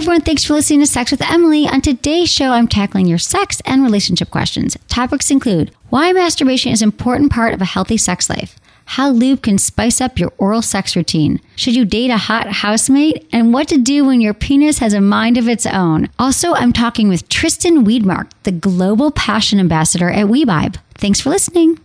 [0.00, 1.68] everyone, thanks for listening to Sex with Emily.
[1.68, 4.74] On today's show, I'm tackling your sex and relationship questions.
[4.88, 9.42] Topics include why masturbation is an important part of a healthy sex life, how lube
[9.42, 13.68] can spice up your oral sex routine, should you date a hot housemate, and what
[13.68, 16.08] to do when your penis has a mind of its own.
[16.18, 20.76] Also, I'm talking with Tristan Weedmark, the global passion ambassador at WeVibe.
[20.94, 21.78] Thanks for listening.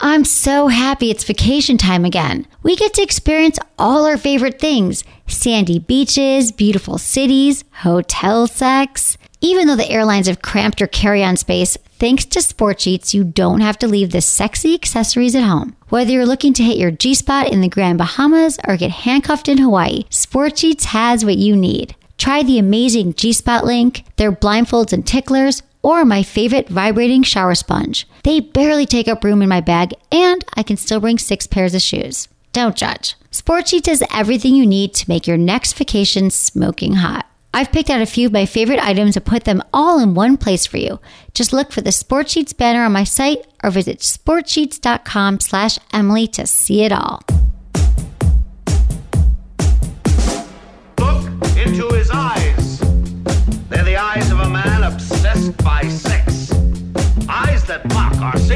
[0.00, 2.46] I'm so happy it's vacation time again.
[2.62, 9.18] We get to experience all our favorite things sandy beaches, beautiful cities, hotel sex.
[9.40, 13.24] Even though the airlines have cramped your carry on space, thanks to Sport Sheets, you
[13.24, 15.76] don't have to leave the sexy accessories at home.
[15.88, 19.48] Whether you're looking to hit your G spot in the Grand Bahamas or get handcuffed
[19.48, 21.94] in Hawaii, Sport Sheets has what you need.
[22.18, 27.54] Try the amazing G Spot link, their blindfolds and ticklers, or my favorite vibrating shower
[27.54, 28.08] sponge.
[28.24, 31.74] They barely take up room in my bag, and I can still bring six pairs
[31.74, 32.28] of shoes.
[32.52, 33.14] Don't judge.
[33.30, 37.26] Sport Sheets has everything you need to make your next vacation smoking hot.
[37.54, 40.36] I've picked out a few of my favorite items and put them all in one
[40.36, 41.00] place for you.
[41.34, 46.26] Just look for the Sport Sheets banner on my site or visit sportsheets.com slash Emily
[46.28, 47.22] to see it all.
[50.98, 52.57] Look into his eyes.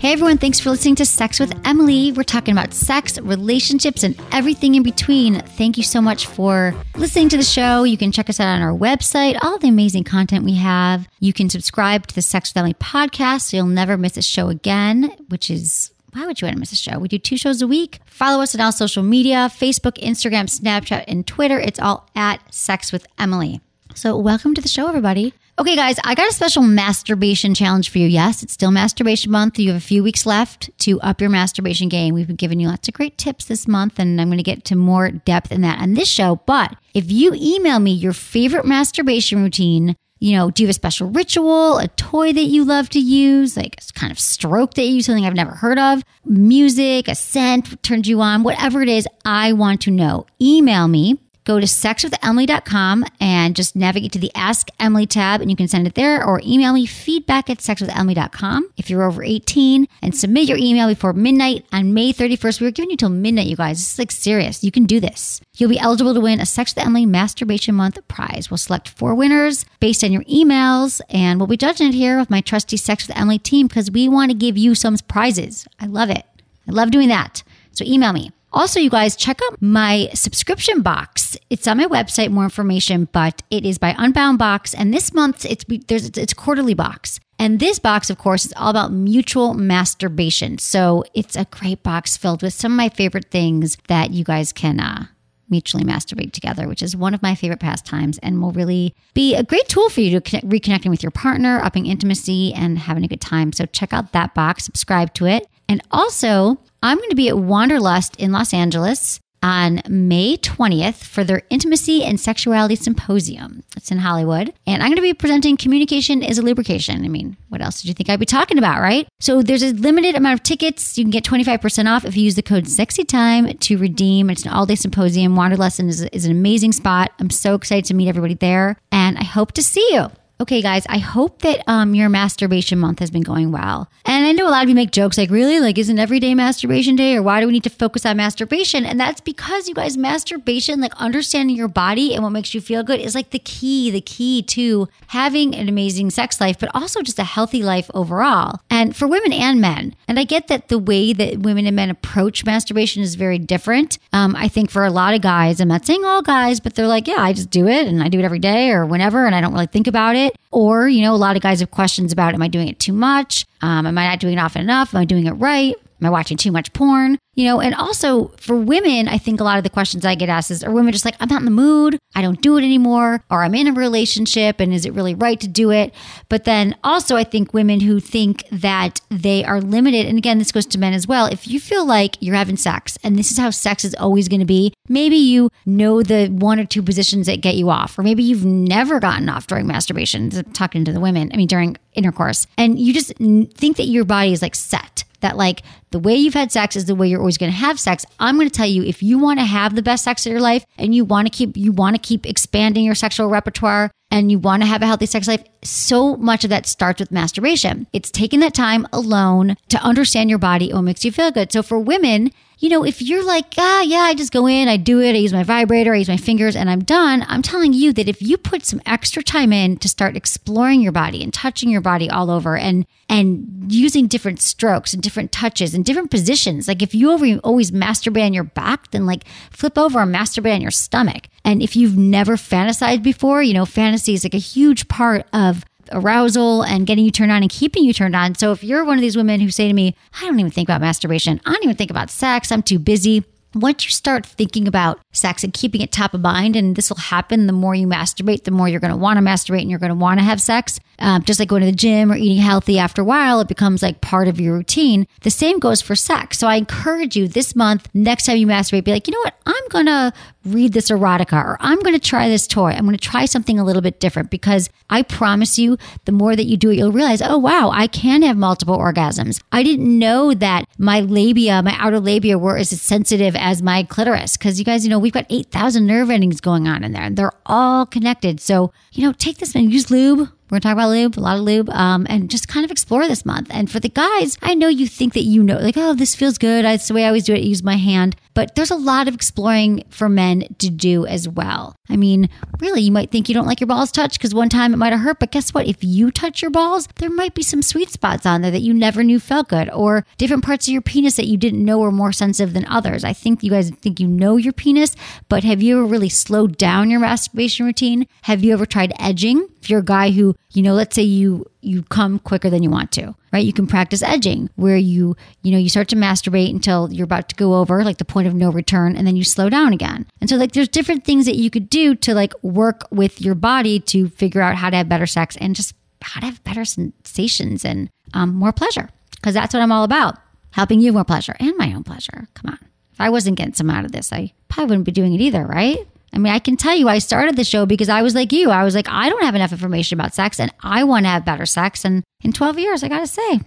[0.00, 2.10] Hey everyone, thanks for listening to Sex with Emily.
[2.12, 5.42] We're talking about sex, relationships, and everything in between.
[5.42, 7.82] Thank you so much for listening to the show.
[7.84, 11.06] You can check us out on our website, all the amazing content we have.
[11.18, 14.48] You can subscribe to the Sex with Emily podcast so you'll never miss a show
[14.48, 16.98] again, which is why would you want to miss a show?
[16.98, 17.98] We do two shows a week.
[18.06, 21.60] Follow us on all social media Facebook, Instagram, Snapchat, and Twitter.
[21.60, 23.60] It's all at Sex with Emily.
[23.94, 25.34] So, welcome to the show, everybody.
[25.60, 28.06] Okay, guys, I got a special masturbation challenge for you.
[28.06, 29.58] Yes, it's still masturbation month.
[29.58, 32.14] You have a few weeks left to up your masturbation game.
[32.14, 34.64] We've been giving you lots of great tips this month, and I'm going to get
[34.64, 36.36] to more depth in that on this show.
[36.46, 40.72] But if you email me your favorite masturbation routine, you know, do you have a
[40.72, 44.84] special ritual, a toy that you love to use, like a kind of stroke that
[44.84, 48.88] you use, something I've never heard of, music, a scent turns you on, whatever it
[48.88, 50.24] is, I want to know.
[50.40, 55.56] Email me go to sexwithemily.com and just navigate to the Ask Emily tab and you
[55.56, 60.14] can send it there or email me feedback at sexwithemily.com if you're over 18 and
[60.14, 62.60] submit your email before midnight on May 31st.
[62.60, 63.78] We are giving you till midnight, you guys.
[63.78, 64.62] This is like serious.
[64.62, 65.40] You can do this.
[65.56, 68.50] You'll be eligible to win a Sex with Emily Masturbation Month prize.
[68.50, 72.30] We'll select four winners based on your emails and we'll be judging it here with
[72.30, 75.66] my trusty Sex with Emily team because we want to give you some prizes.
[75.78, 76.24] I love it.
[76.68, 77.42] I love doing that.
[77.72, 78.30] So email me.
[78.52, 81.36] Also, you guys, check out my subscription box.
[81.50, 84.74] It's on my website, more information, but it is by Unbound Box.
[84.74, 87.20] And this month, it's there's it's quarterly box.
[87.38, 90.58] And this box, of course, is all about mutual masturbation.
[90.58, 94.52] So it's a great box filled with some of my favorite things that you guys
[94.52, 95.06] can uh,
[95.48, 99.42] mutually masturbate together, which is one of my favorite pastimes and will really be a
[99.42, 103.08] great tool for you to connect, reconnecting with your partner, upping intimacy, and having a
[103.08, 103.52] good time.
[103.52, 105.48] So check out that box, subscribe to it.
[105.70, 111.22] And also, I'm going to be at Wanderlust in Los Angeles on May 20th for
[111.22, 113.62] their Intimacy and Sexuality Symposium.
[113.76, 114.52] It's in Hollywood.
[114.66, 117.04] And I'm going to be presenting Communication is a Lubrication.
[117.04, 119.06] I mean, what else did you think I'd be talking about, right?
[119.20, 120.98] So there's a limited amount of tickets.
[120.98, 124.28] You can get 25% off if you use the code SEXYTIME to redeem.
[124.28, 125.36] It's an all day symposium.
[125.36, 127.12] Wanderlust is, is an amazing spot.
[127.20, 128.76] I'm so excited to meet everybody there.
[128.90, 130.10] And I hope to see you.
[130.40, 133.90] Okay, guys, I hope that um, your masturbation month has been going well.
[134.06, 135.60] And I know a lot of you make jokes like, really?
[135.60, 137.14] Like, isn't every day masturbation day?
[137.14, 138.86] Or why do we need to focus on masturbation?
[138.86, 142.82] And that's because you guys, masturbation, like understanding your body and what makes you feel
[142.82, 147.02] good is like the key, the key to having an amazing sex life, but also
[147.02, 148.60] just a healthy life overall.
[148.70, 149.94] And for women and men.
[150.08, 153.98] And I get that the way that women and men approach masturbation is very different.
[154.14, 156.86] Um, I think for a lot of guys, I'm not saying all guys, but they're
[156.88, 159.34] like, yeah, I just do it and I do it every day or whenever, and
[159.34, 160.29] I don't really think about it.
[160.50, 162.92] Or, you know, a lot of guys have questions about am I doing it too
[162.92, 163.46] much?
[163.62, 164.94] Um, am I not doing it often enough?
[164.94, 165.74] Am I doing it right?
[166.00, 167.18] Am I watching too much porn?
[167.34, 170.28] You know, and also for women, I think a lot of the questions I get
[170.28, 172.64] asked is are women just like, I'm not in the mood, I don't do it
[172.64, 175.94] anymore, or I'm in a relationship and is it really right to do it?
[176.28, 180.52] But then also, I think women who think that they are limited, and again, this
[180.52, 181.26] goes to men as well.
[181.26, 184.40] If you feel like you're having sex and this is how sex is always going
[184.40, 188.02] to be, maybe you know the one or two positions that get you off, or
[188.02, 192.46] maybe you've never gotten off during masturbation, talking to the women, I mean, during intercourse,
[192.58, 196.34] and you just think that your body is like set that like the way you've
[196.34, 198.04] had sex is the way you're always going to have sex.
[198.18, 200.40] I'm going to tell you if you want to have the best sex of your
[200.40, 204.30] life and you want to keep you want to keep expanding your sexual repertoire and
[204.30, 207.86] you want to have a healthy sex life, so much of that starts with masturbation.
[207.92, 211.52] It's taking that time alone to understand your body what makes you feel good.
[211.52, 214.76] So for women, you know, if you're like, ah, yeah, I just go in, I
[214.76, 217.72] do it, I use my vibrator, I use my fingers, and I'm done, I'm telling
[217.72, 221.32] you that if you put some extra time in to start exploring your body and
[221.32, 226.10] touching your body all over and and using different strokes and different touches and different
[226.12, 227.10] positions, like if you
[227.40, 231.28] always masturbate on your back, then like flip over and masturbate on your stomach.
[231.44, 235.64] And if you've never fantasized before, you know, fantasy is like a huge part of
[235.92, 238.34] arousal and getting you turned on and keeping you turned on.
[238.34, 240.68] So if you're one of these women who say to me, I don't even think
[240.68, 243.24] about masturbation, I don't even think about sex, I'm too busy.
[243.52, 246.96] Once you start thinking about sex and keeping it top of mind, and this will
[246.98, 249.80] happen the more you masturbate, the more you're going to want to masturbate and you're
[249.80, 250.78] going to want to have sex.
[251.00, 253.82] Um, just like going to the gym or eating healthy after a while, it becomes
[253.82, 255.04] like part of your routine.
[255.22, 256.38] The same goes for sex.
[256.38, 259.34] So I encourage you this month, next time you masturbate, be like, you know what?
[259.46, 260.12] I'm going to
[260.44, 262.70] read this erotica or I'm going to try this toy.
[262.70, 266.34] I'm going to try something a little bit different because I promise you, the more
[266.36, 269.42] that you do it, you'll realize, oh, wow, I can have multiple orgasms.
[269.52, 274.36] I didn't know that my labia, my outer labia were as sensitive as my clitoris
[274.36, 277.16] because you guys, you know, we've got 8,000 nerve endings going on in there and
[277.16, 278.40] they're all connected.
[278.40, 281.20] So, you know, take this and use lube we're going to talk about lube, a
[281.20, 283.48] lot of lube, um, and just kind of explore this month.
[283.50, 286.38] And for the guys, I know you think that you know, like, oh, this feels
[286.38, 286.64] good.
[286.64, 287.38] It's the way I always do it.
[287.38, 288.16] I use my hand.
[288.34, 291.74] But there's a lot of exploring for men to do as well.
[291.88, 292.28] I mean,
[292.60, 294.92] really, you might think you don't like your balls touched because one time it might
[294.92, 295.18] have hurt.
[295.18, 295.66] But guess what?
[295.66, 298.72] If you touch your balls, there might be some sweet spots on there that you
[298.72, 301.90] never knew felt good, or different parts of your penis that you didn't know were
[301.90, 303.04] more sensitive than others.
[303.04, 304.94] I think you guys think you know your penis,
[305.28, 308.06] but have you ever really slowed down your masturbation routine?
[308.22, 309.48] Have you ever tried edging?
[309.60, 312.70] If you're a guy who, you know, let's say you you come quicker than you
[312.70, 313.44] want to, right?
[313.44, 317.28] You can practice edging where you, you know, you start to masturbate until you're about
[317.28, 320.06] to go over like the point of no return and then you slow down again.
[320.20, 323.34] And so like there's different things that you could do to like work with your
[323.34, 326.64] body to figure out how to have better sex and just how to have better
[326.64, 328.88] sensations and um, more pleasure.
[329.22, 330.16] Cause that's what I'm all about.
[330.52, 332.26] Helping you more pleasure and my own pleasure.
[332.34, 332.58] Come on.
[332.92, 335.44] If I wasn't getting some out of this, I probably wouldn't be doing it either,
[335.44, 335.86] right?
[336.12, 338.50] I mean, I can tell you, I started the show because I was like you.
[338.50, 341.24] I was like, I don't have enough information about sex and I want to have
[341.24, 341.84] better sex.
[341.84, 343.40] And in 12 years, I got to say,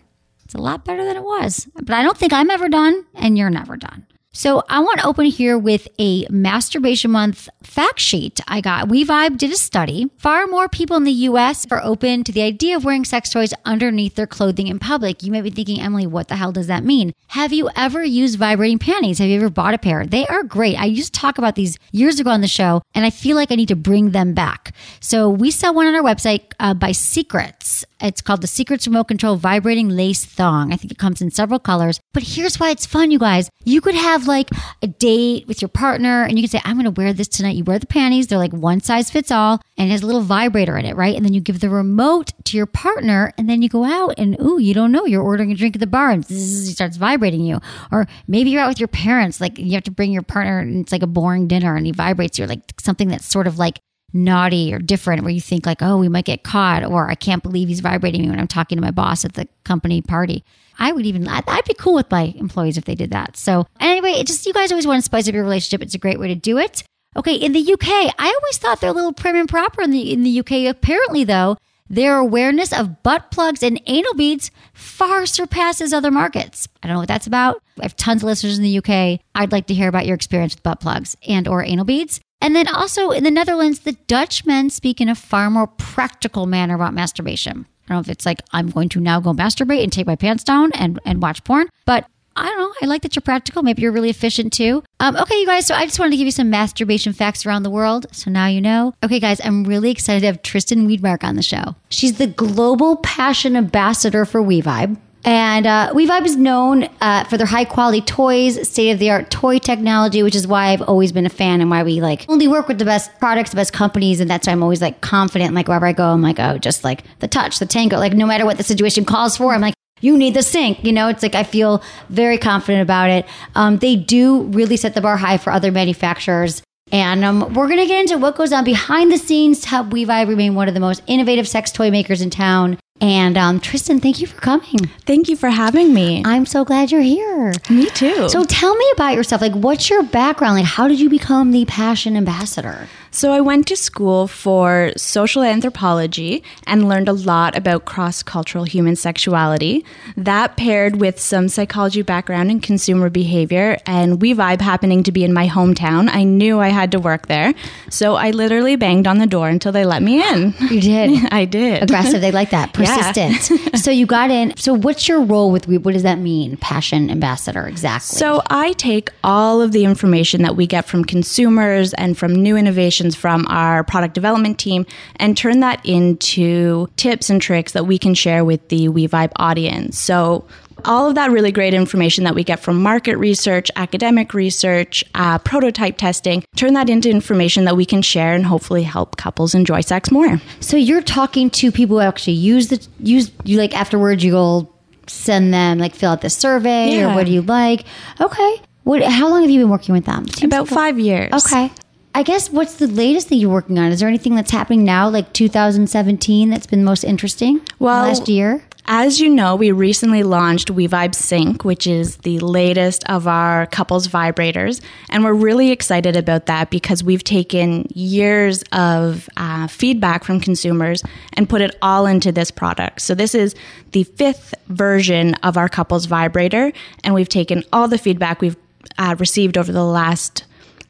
[0.45, 1.67] it's a lot better than it was.
[1.75, 4.07] But I don't think I'm ever done and you're never done.
[4.35, 8.89] So I want to open here with a masturbation month fact sheet I got.
[8.89, 10.09] We Vibe did a study.
[10.17, 13.53] Far more people in the US are open to the idea of wearing sex toys
[13.63, 15.21] underneath their clothing in public.
[15.21, 17.13] You may be thinking, Emily, what the hell does that mean?
[17.27, 19.19] Have you ever used vibrating panties?
[19.19, 20.03] Have you ever bought a pair?
[20.03, 20.79] They are great.
[20.79, 23.51] I used to talk about these years ago on the show, and I feel like
[23.51, 24.73] I need to bring them back.
[24.99, 27.85] So we sell one on our website uh, by Secrets.
[28.01, 30.73] It's called the Secrets Remote Control Vibrating Lace Thong.
[30.73, 31.99] I think it comes in several colors.
[32.13, 33.49] But here's why it's fun, you guys.
[33.63, 34.49] You could have like
[34.81, 37.55] a date with your partner and you can say, I'm going to wear this tonight.
[37.55, 38.27] You wear the panties.
[38.27, 41.15] They're like one size fits all and it has a little vibrator in it, right?
[41.15, 44.39] And then you give the remote to your partner and then you go out and,
[44.41, 45.05] ooh, you don't know.
[45.05, 47.59] You're ordering a drink at the bar and it starts vibrating you.
[47.91, 49.41] Or maybe you're out with your parents.
[49.41, 51.91] Like you have to bring your partner and it's like a boring dinner and he
[51.91, 53.79] vibrates you like something that's sort of like
[54.13, 57.41] naughty or different where you think like, oh, we might get caught, or I can't
[57.41, 60.43] believe he's vibrating me when I'm talking to my boss at the company party.
[60.79, 63.37] I would even, I'd be cool with my employees if they did that.
[63.37, 65.81] So anyway, it just, you guys always want to spice up your relationship.
[65.81, 66.83] It's a great way to do it.
[67.15, 67.35] Okay.
[67.35, 70.23] In the UK, I always thought they're a little prim and proper in the, in
[70.23, 70.69] the UK.
[70.69, 71.57] Apparently though,
[71.89, 76.67] their awareness of butt plugs and anal beads far surpasses other markets.
[76.81, 77.61] I don't know what that's about.
[77.79, 79.19] I have tons of listeners in the UK.
[79.35, 82.19] I'd like to hear about your experience with butt plugs and or anal beads.
[82.41, 86.45] And then also in the Netherlands, the Dutch men speak in a far more practical
[86.45, 87.67] manner about masturbation.
[87.87, 90.15] I don't know if it's like I'm going to now go masturbate and take my
[90.15, 92.73] pants down and, and watch porn, but I don't know.
[92.81, 93.61] I like that you're practical.
[93.61, 94.83] Maybe you're really efficient too.
[94.99, 95.67] Um, okay, you guys.
[95.67, 98.07] So I just wanted to give you some masturbation facts around the world.
[98.11, 98.93] So now you know.
[99.03, 101.75] Okay, guys, I'm really excited to have Tristan Weedmark on the show.
[101.89, 104.97] She's the global passion ambassador for WeVibe.
[105.25, 109.31] And uh, WeVibe is known uh, for their high quality toys, state of the art
[109.31, 112.47] toy technology, which is why I've always been a fan and why we like only
[112.47, 115.53] work with the best products, the best companies, and that's why I'm always like confident.
[115.53, 117.97] Like wherever I go, I'm like, oh, just like the touch, the tango.
[117.97, 120.83] Like no matter what the situation calls for, I'm like, you need the Sync.
[120.83, 123.25] You know, it's like I feel very confident about it.
[123.55, 126.61] Um, they do really set the bar high for other manufacturers.
[126.91, 129.87] And um, we're going to get into what goes on behind the scenes to help
[129.87, 133.99] WeVibe remain one of the most innovative sex toy makers in town And um, Tristan,
[133.99, 134.79] thank you for coming.
[135.05, 136.23] Thank you for having me.
[136.25, 137.51] I'm so glad you're here.
[137.69, 138.29] Me too.
[138.29, 139.41] So tell me about yourself.
[139.41, 140.55] Like, what's your background?
[140.55, 142.87] Like, how did you become the passion ambassador?
[143.15, 148.95] So I went to school for social anthropology and learned a lot about cross-cultural human
[148.95, 149.85] sexuality.
[150.17, 155.23] That paired with some psychology background in consumer behavior and We Vibe happening to be
[155.23, 157.53] in my hometown, I knew I had to work there.
[157.91, 160.55] So I literally banged on the door until they let me in.
[160.71, 161.27] You did.
[161.31, 161.83] I did.
[161.83, 162.19] Aggressive.
[162.19, 162.71] They like that.
[162.83, 163.11] Yeah.
[163.13, 163.77] Persistent.
[163.79, 164.57] so you got in.
[164.57, 165.77] So what's your role with We?
[165.77, 166.57] What does that mean?
[166.57, 167.67] Passion ambassador.
[167.67, 168.17] Exactly.
[168.17, 172.57] So I take all of the information that we get from consumers and from new
[172.57, 174.85] innovations from our product development team
[175.17, 179.97] and turn that into tips and tricks that we can share with the WeVibe audience.
[179.99, 180.45] So
[180.85, 185.37] all of that really great information that we get from market research, academic research, uh,
[185.39, 189.81] prototype testing, turn that into information that we can share and hopefully help couples enjoy
[189.81, 190.41] sex more.
[190.59, 194.23] So you're talking to people who actually use the use you like afterwards.
[194.23, 194.73] You'll
[195.07, 197.85] send them like fill out the survey or what do you like?
[198.19, 198.61] Okay.
[198.83, 199.01] What?
[199.03, 200.27] How long have you been working with them?
[200.27, 201.31] Seems About like a- five years.
[201.45, 201.71] Okay.
[202.15, 203.91] I guess what's the latest thing you're working on?
[203.91, 207.59] Is there anything that's happening now, like 2017, that's been most interesting?
[207.79, 208.63] Well, last year.
[208.85, 214.09] As you know, we recently launched WeVibe Sync, which is the latest of our couples
[214.09, 214.81] vibrators.
[215.09, 221.01] And we're really excited about that because we've taken years of uh, feedback from consumers
[221.31, 223.01] and put it all into this product.
[223.01, 223.55] So, this is
[223.93, 226.73] the fifth version of our couples vibrator.
[227.05, 228.57] And we've taken all the feedback we've
[228.97, 230.43] uh, received over the last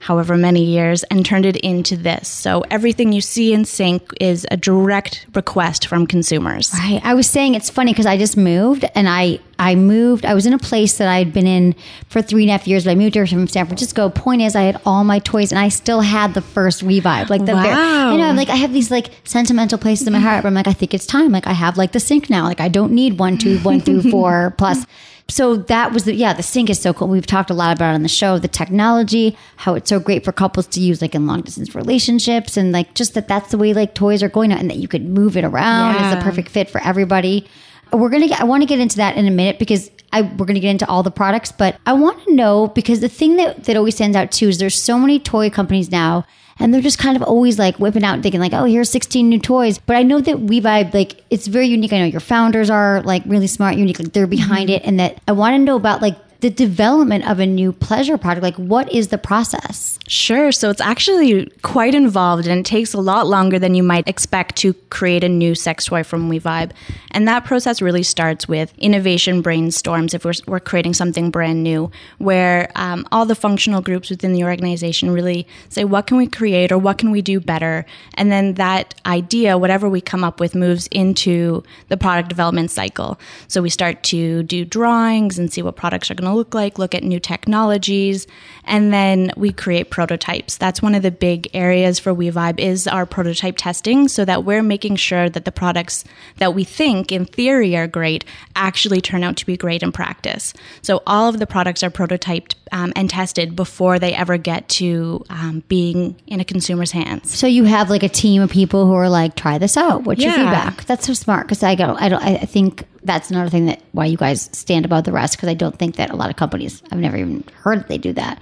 [0.04, 2.28] however many years and turned it into this.
[2.28, 6.72] So everything you see in Sync is a direct request from consumers.
[6.74, 7.02] Right.
[7.04, 10.26] I was saying it's funny because I just moved and I I moved.
[10.26, 11.74] I was in a place that I'd been in
[12.10, 14.10] for three and a half years, but I moved here from San Francisco.
[14.10, 17.30] Point is, I had all my toys and I still had the first WeVibe.
[17.30, 18.12] Like the very, Wow.
[18.12, 20.44] you know, I'm like I have these like sentimental places in my heart.
[20.44, 21.32] But I'm like, I think it's time.
[21.32, 22.44] Like I have like the Sync now.
[22.44, 24.86] Like I don't need one, two, one through four plus.
[25.30, 27.08] So that was the yeah, the sync is so cool.
[27.08, 30.26] We've talked a lot about it on the show, the technology, how it's so great
[30.26, 33.58] for couples to use like in long distance relationships and like just that that's the
[33.58, 35.96] way like toys are going out and that you could move it around.
[35.96, 36.20] Yeah.
[36.20, 37.48] a perfect fit for everybody.
[37.92, 40.46] We're gonna get I want to get into that in a minute because I we're
[40.46, 43.64] gonna get into all the products, but I want to know because the thing that,
[43.64, 46.26] that always stands out too is there's so many toy companies now
[46.60, 49.40] and they're just kind of always like whipping out thinking like, oh, here's 16 new
[49.40, 49.78] toys.
[49.78, 51.94] But I know that We Vibe, like, it's very unique.
[51.94, 54.84] I know your founders are like really smart, unique, like they're behind mm-hmm.
[54.84, 54.88] it.
[54.88, 58.44] And that I want to know about like the development of a new pleasure product.
[58.44, 59.98] Like, what is the process?
[60.10, 60.52] Sure.
[60.52, 64.58] So it's actually quite involved and it takes a lot longer than you might expect
[64.58, 66.72] to create a new sex toy from WeVibe.
[67.12, 71.90] And that process really starts with innovation brainstorms if we're, we're creating something brand new,
[72.18, 76.74] where um, all the functional groups within the organization really say, what can we create
[76.74, 77.86] or what can we do better?
[78.16, 83.18] And then that idea, whatever we come up with, moves into the product development cycle.
[83.48, 86.78] So we start to do drawings and see what products are going to look like,
[86.80, 88.28] look at new technologies,
[88.66, 90.58] and then we create prototypes.
[90.58, 94.64] That's one of the big areas for WeVibe is our prototype testing so that we're
[94.64, 96.04] making sure that the products
[96.38, 98.26] that we think in theory are great
[98.56, 100.54] actually turn out to be great in practice.
[100.82, 105.24] So all of the products are prototyped um, and tested before they ever get to
[105.30, 107.38] um, being in a consumer's hands.
[107.38, 110.04] So you have like a team of people who are like, try this out.
[110.04, 110.84] What's your feedback?
[110.86, 113.82] That's so smart because I go, I don't, I I think that's another thing that
[113.92, 116.36] why you guys stand above the rest because I don't think that a lot of
[116.36, 118.42] companies, I've never even heard that they do that.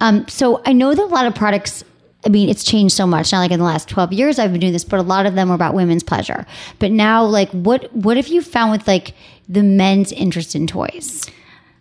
[0.00, 1.84] Um, so I know that a lot of products.
[2.24, 3.30] I mean, it's changed so much.
[3.30, 5.34] Not like in the last twelve years I've been doing this, but a lot of
[5.34, 6.46] them were about women's pleasure.
[6.78, 9.12] But now, like, what what have you found with like
[9.48, 11.26] the men's interest in toys?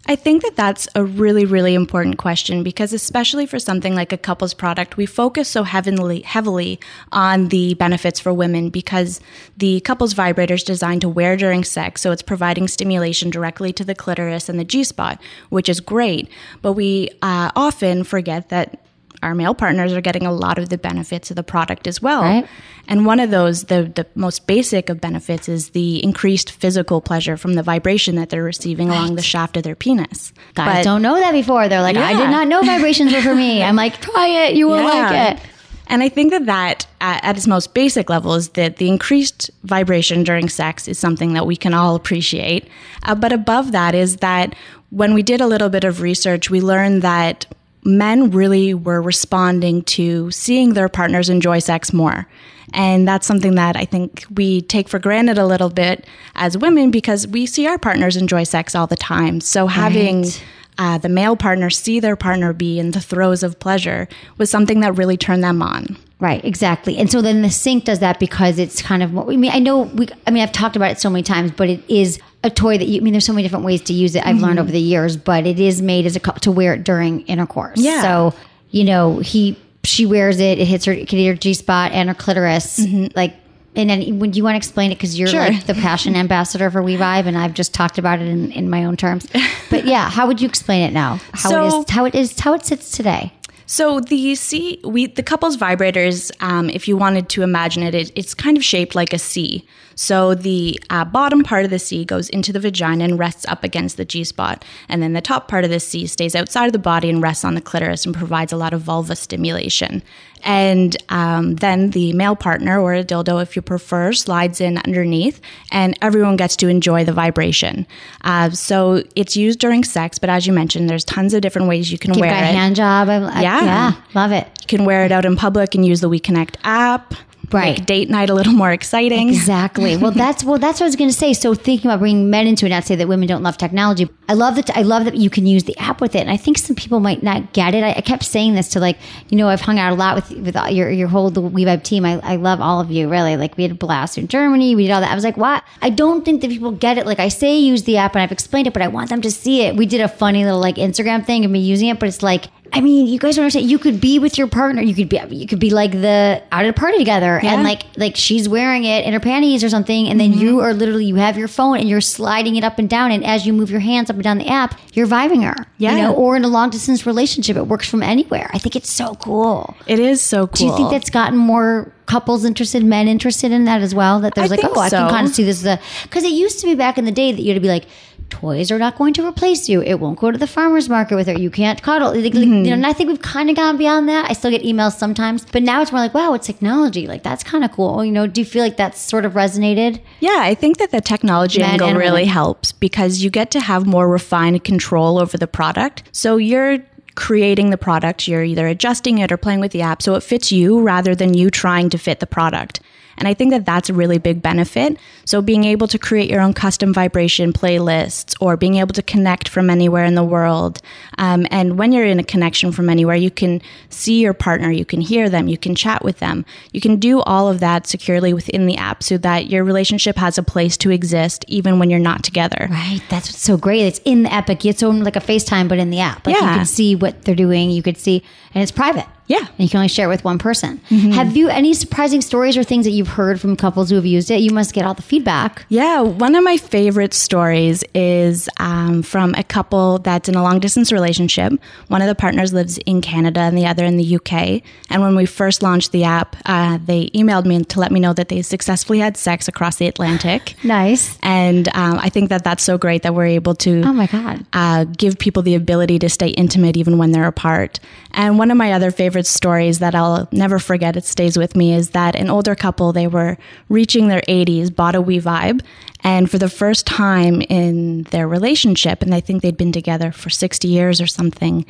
[0.07, 4.19] I think that that's a really, really important question because, especially for something like a
[4.19, 6.79] couples product, we focus so heavily, heavily
[7.11, 9.19] on the benefits for women because
[9.57, 12.01] the couples vibrator is designed to wear during sex.
[12.01, 15.19] So it's providing stimulation directly to the clitoris and the G spot,
[15.49, 16.29] which is great.
[16.61, 18.84] But we uh, often forget that
[19.25, 22.21] our male partners are getting a lot of the benefits of the product as well.
[22.21, 22.47] Right.
[22.87, 27.35] And one of those, the, the most basic of benefits, is the increased physical pleasure
[27.35, 30.31] from the vibration that they're receiving along the shaft of their penis.
[30.53, 31.67] Guys But- don't know that before.
[31.67, 33.63] They're like, I did not know vibrations were for me.
[33.67, 35.09] I'm like, try it, you will Yeah.
[35.09, 35.43] like it.
[35.87, 39.51] And I think that that, at, at its most basic level, is that the increased
[39.63, 42.67] vibration during sex is something that we can all appreciate.
[43.03, 44.55] Uh, but above that is that
[44.89, 47.45] when we did a little bit of research, we learned that
[47.85, 52.27] men really were responding to seeing their partners enjoy sex more.
[52.73, 56.91] And that's something that I think we take for granted a little bit as women
[56.91, 59.39] because we see our partners enjoy sex all the time.
[59.39, 60.43] So having Right.
[60.77, 64.79] uh, the male partner see their partner be in the throes of pleasure was something
[64.81, 65.95] that really turned them on.
[66.19, 66.97] Right, exactly.
[66.97, 69.51] And so then the Sync does that because it's kind of what I mean.
[69.51, 72.19] I know we, I mean, I've talked about it so many times, but it is
[72.43, 74.25] a toy that you, I mean, there's so many different ways to use it.
[74.25, 74.59] I've learned mm-hmm.
[74.59, 77.79] over the years, but it is made as a cup to wear it during intercourse.
[77.79, 78.01] Yeah.
[78.01, 78.33] So,
[78.69, 82.07] you know, he, she wears it, it hits her, it hit her G spot and
[82.07, 82.79] her clitoris.
[82.79, 83.07] Mm-hmm.
[83.15, 83.35] Like,
[83.75, 85.41] and then when you want to explain it, because you're Sure.
[85.41, 88.85] like the passion ambassador for WeVibe, and I've just talked about it in, in my
[88.85, 89.27] own terms.
[89.69, 91.19] But yeah, how would you explain it now?
[91.33, 93.33] How it So- is, how it is, how it sits today.
[93.67, 98.11] So the C, we the couples vibrators, um, if you wanted to imagine it, it,
[98.15, 99.65] it's kind of shaped like a C.
[99.95, 103.63] So the uh, bottom part of the C goes into the vagina and rests up
[103.63, 106.73] against the G spot, and then the top part of the C stays outside of
[106.73, 110.03] the body and rests on the clitoris and provides a lot of vulva stimulation.
[110.45, 115.41] And um, then the male partner or a dildo, if you prefer, slides in underneath,
[115.71, 117.87] and everyone gets to enjoy the vibration.
[118.23, 121.91] Uh, so it's used during sex, but as you mentioned, there's tons of different ways
[121.91, 122.37] you can Give wear it.
[122.53, 123.09] hand job.
[123.09, 123.63] I, I- Yeah.
[123.65, 124.47] yeah, love it.
[124.61, 127.15] You can wear it out in public and use the We Connect app.
[127.55, 127.77] Right.
[127.77, 129.29] Make date night a little more exciting.
[129.29, 129.97] Exactly.
[129.97, 131.33] Well, that's well, that's what I was going to say.
[131.33, 134.09] So thinking about bringing men into it, not say that women don't love technology.
[134.27, 134.75] I love that.
[134.75, 136.99] I love that you can use the app with it, and I think some people
[136.99, 137.83] might not get it.
[137.83, 138.97] I, I kept saying this to like,
[139.29, 142.05] you know, I've hung out a lot with with your your whole the WeVibe team.
[142.05, 143.09] I, I love all of you.
[143.09, 144.75] Really, like we had a blast in Germany.
[144.75, 145.11] We did all that.
[145.11, 145.63] I was like, what?
[145.81, 147.05] I don't think that people get it.
[147.05, 149.31] Like I say, use the app, and I've explained it, but I want them to
[149.31, 149.75] see it.
[149.75, 152.45] We did a funny little like Instagram thing of me using it, but it's like.
[152.75, 153.71] I mean, you guys don't understand.
[153.71, 154.81] You could be with your partner.
[154.81, 157.83] You could be, you could be like the out at a party together, and like
[157.95, 160.41] like she's wearing it in her panties or something, and then mm-hmm.
[160.41, 163.23] you are literally you have your phone and you're sliding it up and down, and
[163.25, 165.65] as you move your hands up and down the app, you're vibing her.
[165.77, 165.91] Yeah.
[165.91, 168.49] you know, or in a long distance relationship, it works from anywhere.
[168.53, 169.75] I think it's so cool.
[169.87, 170.55] It is so cool.
[170.55, 174.19] Do you think that's gotten more couples interested, men interested in that as well?
[174.19, 176.33] That there's I like, oh, I can kind of see this as a because it
[176.33, 177.85] used to be back in the day that you had to be like.
[178.29, 179.81] Toys are not going to replace you.
[179.81, 181.33] It won't go to the farmer's market with her.
[181.37, 182.09] You can't cuddle.
[182.13, 182.65] Like, Mm-hmm.
[182.65, 184.29] You know, and I think we've kind of gone beyond that.
[184.29, 187.07] I still get emails sometimes, but now it's more like, wow, it's technology.
[187.07, 188.03] Like that's kind of cool.
[188.03, 190.01] You know, do you feel like that's sort of resonated?
[190.19, 192.27] Yeah, I think that the technology Men angle really women.
[192.29, 196.03] helps because you get to have more refined control over the product.
[196.11, 196.79] So you're
[197.15, 200.51] creating the product, you're either adjusting it or playing with the app so it fits
[200.51, 202.81] you rather than you trying to fit the product.
[203.17, 204.97] And I think that that's a really big benefit.
[205.25, 209.49] So being able to create your own custom vibration playlists or being able to connect
[209.49, 210.81] from anywhere in the world.
[211.17, 214.85] Um, and when you're in a connection from anywhere, you can see your partner, you
[214.85, 216.45] can hear them, you can chat with them.
[216.73, 220.37] You can do all of that securely within the app so that your relationship has
[220.37, 222.67] a place to exist even when you're not together.
[222.69, 223.01] Right.
[223.09, 223.81] That's what's so great.
[223.81, 224.49] It's in the app.
[224.49, 226.25] Like it's on like a FaceTime, but in the app.
[226.25, 227.69] Like you can see what they're doing.
[227.69, 229.05] You could see, and it's private.
[229.27, 229.39] Yeah.
[229.39, 230.79] And you can only share it with one person.
[230.89, 231.11] Mm-hmm.
[231.11, 234.29] Have you any surprising stories or things that you've heard from couples who have used
[234.29, 234.39] it?
[234.41, 235.65] You must get all the feedback.
[235.69, 240.59] Yeah, one of my favorite stories is um, from a couple that's in a long
[240.59, 241.53] distance relationship.
[241.87, 244.61] One of the partners lives in Canada and the other in the UK.
[244.91, 248.13] And when we first launched the app, uh, they emailed me to let me know
[248.13, 250.53] that they successfully had sex across the Atlantic.
[250.65, 251.17] Nice.
[251.23, 254.45] And um, I think that that's so great that we're able to Oh my God.
[254.51, 257.79] uh, give people the ability to stay intimate even when they're apart.
[258.11, 261.73] And one of my other favorite stories that I'll never forget, it stays with me,
[261.73, 263.37] is that an older couple, they were
[263.69, 265.61] reaching their 80s, bought a WeVibe,
[266.03, 270.29] and for the first time in their relationship, and I think they'd been together for
[270.29, 271.65] 60 years or something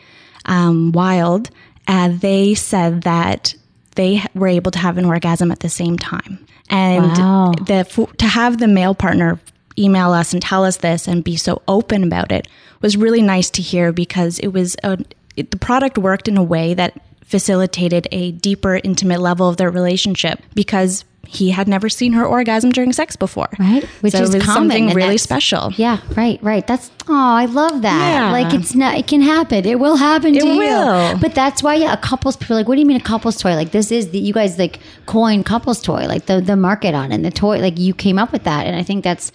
[0.45, 1.49] um, wild,
[1.88, 3.55] uh, they said that
[3.95, 6.45] they were able to have an orgasm at the same time.
[6.69, 7.53] And Wow.
[7.65, 9.39] the, to have the male partner
[9.77, 12.47] email us and tell us this and be so open about it
[12.81, 14.97] was really nice to hear because it was a,
[15.36, 19.70] it, the product worked in a way that facilitated a deeper intimate level of their
[19.70, 23.84] relationship because he had never seen her orgasm during sex before Right.
[24.02, 26.66] Which so is something really special Yeah, right, right.
[26.68, 28.12] That's oh, I love that.
[28.14, 28.32] Yeah.
[28.32, 29.66] Like it's not it can happen.
[29.66, 30.58] It will happen to It you.
[30.58, 31.18] will.
[31.18, 33.56] But that's why yeah, a couples people like, what do you mean a couples toy?
[33.56, 37.12] Like this is the you guys like coin couples toy, like the the market on
[37.12, 38.68] it and the toy, like you came up with that.
[38.68, 39.32] And I think that's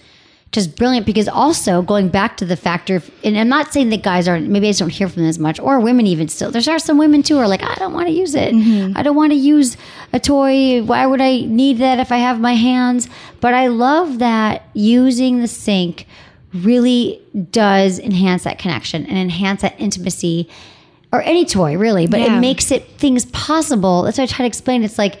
[0.51, 4.03] just brilliant because also going back to the factor of, and I'm not saying that
[4.03, 6.51] guys aren't maybe I just don't hear from them as much or women even still.
[6.51, 8.53] There are some women too who are like, I don't want to use it.
[8.53, 8.97] Mm-hmm.
[8.97, 9.77] I don't want to use
[10.11, 10.83] a toy.
[10.83, 13.07] Why would I need that if I have my hands?
[13.39, 16.05] But I love that using the Sync
[16.53, 20.49] really does enhance that connection and enhance that intimacy
[21.13, 22.37] or any toy really, but Yeah.
[22.37, 24.01] it makes it things possible.
[24.03, 24.83] That's what I try to explain.
[24.83, 25.17] It's like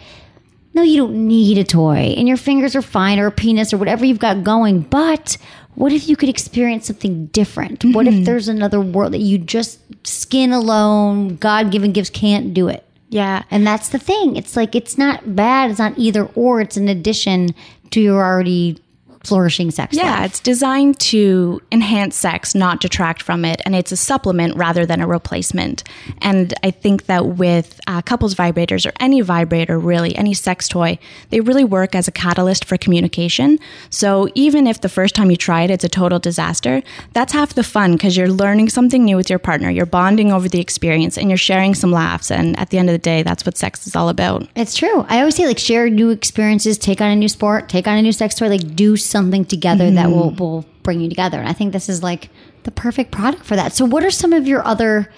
[0.73, 3.77] no, you don't need a toy, and your fingers are fine, or a penis, or
[3.77, 4.81] whatever you've got going.
[4.81, 5.37] But
[5.75, 7.83] what if you could experience something different?
[7.85, 8.19] What Mm-hmm.
[8.19, 12.85] if there's another world that you just skin alone, God given gifts can't do it?
[13.09, 14.35] yeah And that's the thing.
[14.37, 15.69] It's like it's not bad.
[15.69, 16.61] It's not either or.
[16.61, 17.49] It's an addition
[17.91, 18.77] to your already
[19.23, 20.25] flourishing sex Yeah, life.
[20.31, 24.99] it's designed to enhance sex, not detract from it, and it's a supplement rather than
[25.01, 25.83] a replacement.
[26.21, 30.97] And I think that with uh, couples vibrators or any vibrator, really, any sex toy,
[31.29, 33.59] they really work as a catalyst for communication.
[33.89, 36.81] So even if the first time you try it, it's a total disaster,
[37.13, 40.49] that's half the fun because you're learning something new with your partner, you're bonding over
[40.49, 42.31] the experience, and you're sharing some laughs.
[42.31, 44.47] And at the end of the day, that's what sex is all about.
[44.55, 45.05] It's true.
[45.09, 48.01] I always say like share new experiences, take on a new sport, take on a
[48.01, 51.39] new sex toy, like do something together that will will bring you together.
[51.39, 52.29] And I think this is like
[52.63, 53.73] the perfect product for that.
[53.73, 55.11] So what are some of your other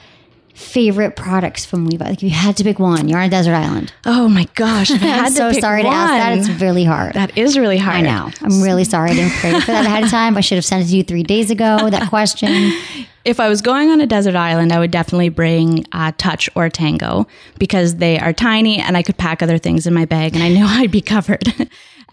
[0.54, 2.06] favorite products from Levi?
[2.06, 3.94] Like if you had to pick one, you're on a desert island.
[4.06, 4.92] Oh my gosh.
[4.92, 4.98] I
[5.30, 6.38] to so sorry to ask that.
[6.38, 7.14] It's really hard.
[7.14, 7.98] that is really hard.
[7.98, 8.30] I know.
[8.42, 10.38] I'm really sorry I didn't prepare for that ahead of time.
[10.38, 12.78] I should have sent it to you three days ago, that question.
[13.26, 16.70] If I was going on a desert island, I would definitely bring uh, Touch or
[16.70, 17.26] Tango
[17.58, 20.50] because they are tiny and I could pack other things in my bag and I
[20.50, 21.44] know I'd be covered.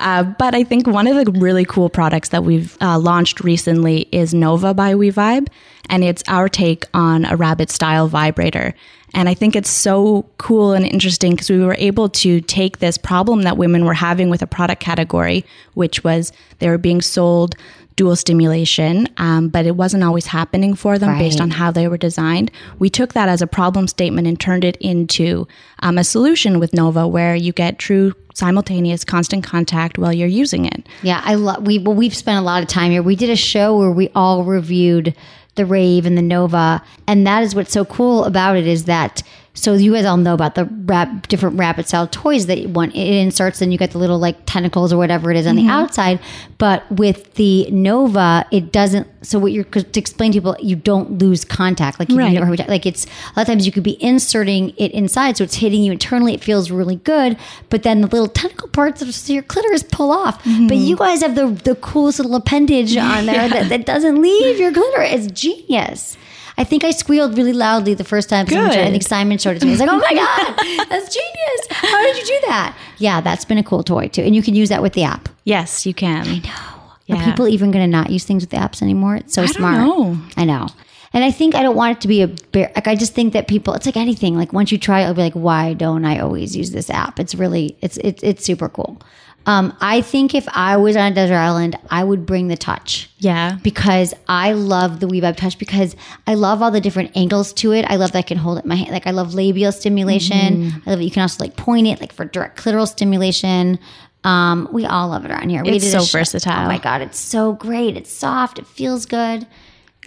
[0.01, 4.09] Uh, but I think one of the really cool products that we've uh, launched recently
[4.11, 5.49] is Nova by WeVibe,
[5.91, 8.75] and it's our take on a rabbit style vibrator.
[9.13, 12.97] And I think it's so cool and interesting because we were able to take this
[12.97, 17.57] problem that women were having with a product category, which was they were being sold
[18.01, 21.99] dual stimulation, um, but it wasn't always happening for them based on how they were
[21.99, 22.51] designed.
[22.79, 25.47] We took that as a problem statement and turned it into
[25.81, 30.65] um, a solution with Nova, where you get true simultaneous constant contact while you're using
[30.65, 30.87] it.
[31.03, 33.03] Yeah, I love we well we've spent a lot of time here.
[33.03, 35.15] We did a show where we all reviewed
[35.57, 39.23] the Rave and the Nova, and that is what's so cool about it is that
[39.53, 43.21] so you guys all know about the rap, different rabbit style toys that one it
[43.21, 45.71] inserts and you get the little like tentacles or whatever it is on the mm-hmm.
[45.71, 46.21] outside,
[46.59, 49.09] but with the Nova it doesn't.
[49.23, 51.99] So what you're to explain to people, you don't lose contact.
[51.99, 52.33] Like if Right.
[52.33, 55.57] never like it's a lot of times you could be inserting it inside, so it's
[55.57, 56.33] hitting you internally.
[56.33, 57.37] It feels really good,
[57.71, 60.43] but then the little tentacle parts of your clitoris pull off.
[60.45, 60.69] Mm-hmm.
[60.69, 64.59] But you guys have the the coolest little appendage on there that, that doesn't leave
[64.61, 65.27] your clitoris.
[65.27, 66.17] It's genius.
[66.61, 68.45] I think I squealed really loudly the first time.
[68.47, 69.73] tried- I think Simon showed it to me.
[69.73, 71.61] He's like, "Oh my god, that's genius!
[71.71, 74.55] How did you do that?" Yeah, that's been a cool toy too, and you can
[74.55, 75.29] use that with the app.
[75.45, 76.27] Yes, you can.
[76.29, 77.17] I know.
[77.17, 79.17] Are people even going to not use things with the apps anymore?
[79.17, 79.79] It's so don't smart.
[79.79, 80.17] know.
[80.37, 80.69] I know.
[81.13, 82.71] And I think I don't want it to be a bear.
[82.77, 84.37] Like I just think that people, it's like anything.
[84.37, 87.19] Like once you try, it, it'll be like, why don't I always use this app?
[87.19, 89.01] It's really, it's it's it's super cool.
[89.47, 93.09] Um, I think if I was on a desert island, I would bring the touch
[93.19, 93.57] Yeah.
[93.63, 97.85] because I love the WeVibe touch because I love all the different angles to it.
[97.89, 98.91] I love that I can hold it in my hand.
[98.91, 100.73] Like I love labial stimulation.
[100.87, 103.79] I love that you can also like point it like for direct clitoral stimulation.
[104.25, 105.63] Um, we all love it around here.
[105.65, 106.67] We It's so versatile.
[106.67, 107.97] Oh my god, it's so great.
[107.97, 108.59] It's soft.
[108.59, 109.47] It feels good.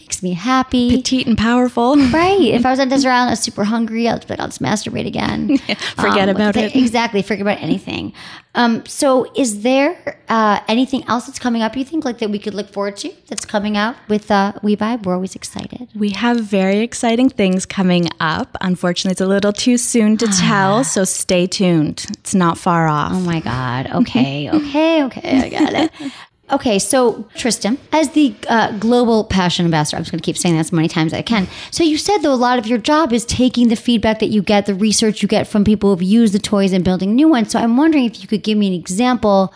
[0.03, 0.89] Makes me happy.
[0.97, 1.95] Petite and powerful.
[2.13, 2.41] Right.
[2.41, 4.07] If I was on desert island, I was super hungry.
[4.07, 5.57] I'll just be like, I'll just masturbate again.
[5.95, 6.75] Forget Um, about it.
[6.75, 7.21] Exactly.
[7.21, 8.13] Forget about anything.
[8.55, 11.75] Um, so, is there uh, anything else that's coming up?
[11.75, 15.05] You think like that we could look forward to that's coming out with uh, WeVibe?
[15.05, 15.87] We're always excited.
[15.95, 18.55] We have very exciting things coming up.
[18.61, 22.05] Unfortunately, it's a little too soon to tell, so stay tuned.
[22.19, 23.13] It's not far off.
[23.13, 23.87] Oh my God.
[23.87, 24.49] Okay.
[24.51, 25.03] okay.
[25.05, 25.41] Okay.
[25.41, 25.91] I got it.
[26.51, 30.55] Okay, so Tristan, as the uh, global passion ambassador, I'm just going to keep saying
[30.55, 31.47] that as many times as I can.
[31.71, 34.41] So you said though a lot of your job is taking the feedback that you
[34.41, 37.51] get, the research you get from people who've used the toys and building new ones.
[37.51, 39.53] So I'm wondering if you could give me an example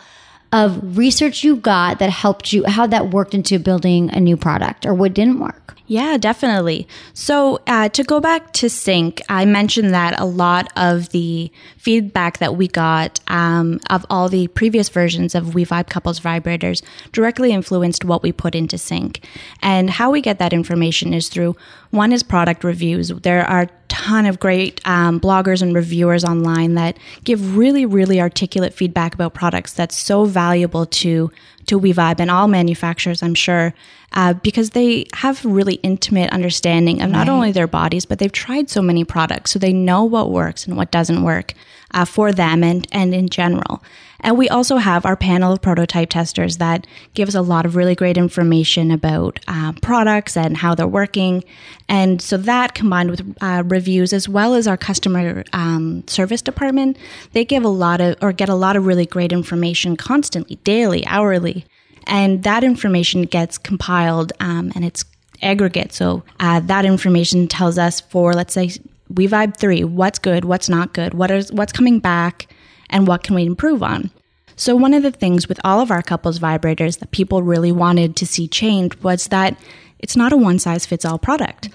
[0.50, 4.86] of research you got that helped you, how that worked into building a new product,
[4.86, 5.77] or what didn't work.
[5.90, 6.86] Yeah, definitely.
[7.14, 12.38] So, uh, to go back to Sync, I mentioned that a lot of the feedback
[12.38, 17.52] that we got um, of all the previous versions of We Vibe Couples vibrators directly
[17.52, 19.24] influenced what we put into Sync.
[19.62, 21.56] And how we get that information is through
[21.90, 23.08] one is product reviews.
[23.08, 28.20] There are a ton of great um, bloggers and reviewers online that give really, really
[28.20, 31.30] articulate feedback about products that's so valuable to
[31.68, 33.74] to WeVibe and all manufacturers, I'm sure,
[34.12, 38.68] uh, because they have really intimate understanding of not only their bodies, but they've tried
[38.70, 41.54] so many products, so they know what works and what doesn't work
[41.92, 43.82] uh, for them and and in general.
[44.20, 47.76] And we also have our panel of prototype testers that give us a lot of
[47.76, 51.44] really great information about uh, products and how they're working.
[51.88, 56.98] And so that combined with uh, reviews as well as our customer um, service department,
[57.32, 61.06] they give a lot of or get a lot of really great information constantly, daily,
[61.06, 61.64] hourly.
[62.06, 65.04] And that information gets compiled um, and it's
[65.42, 65.92] aggregate.
[65.92, 68.70] So uh, that information tells us for, let's say,
[69.14, 72.48] we vibe three, what's good, what's not good, what is what's coming back,
[72.90, 74.10] and what can we improve on.
[74.56, 78.16] So one of the things with all of our couples vibrators that people really wanted
[78.16, 79.58] to see change was that
[80.00, 81.68] it's not a one size fits all product.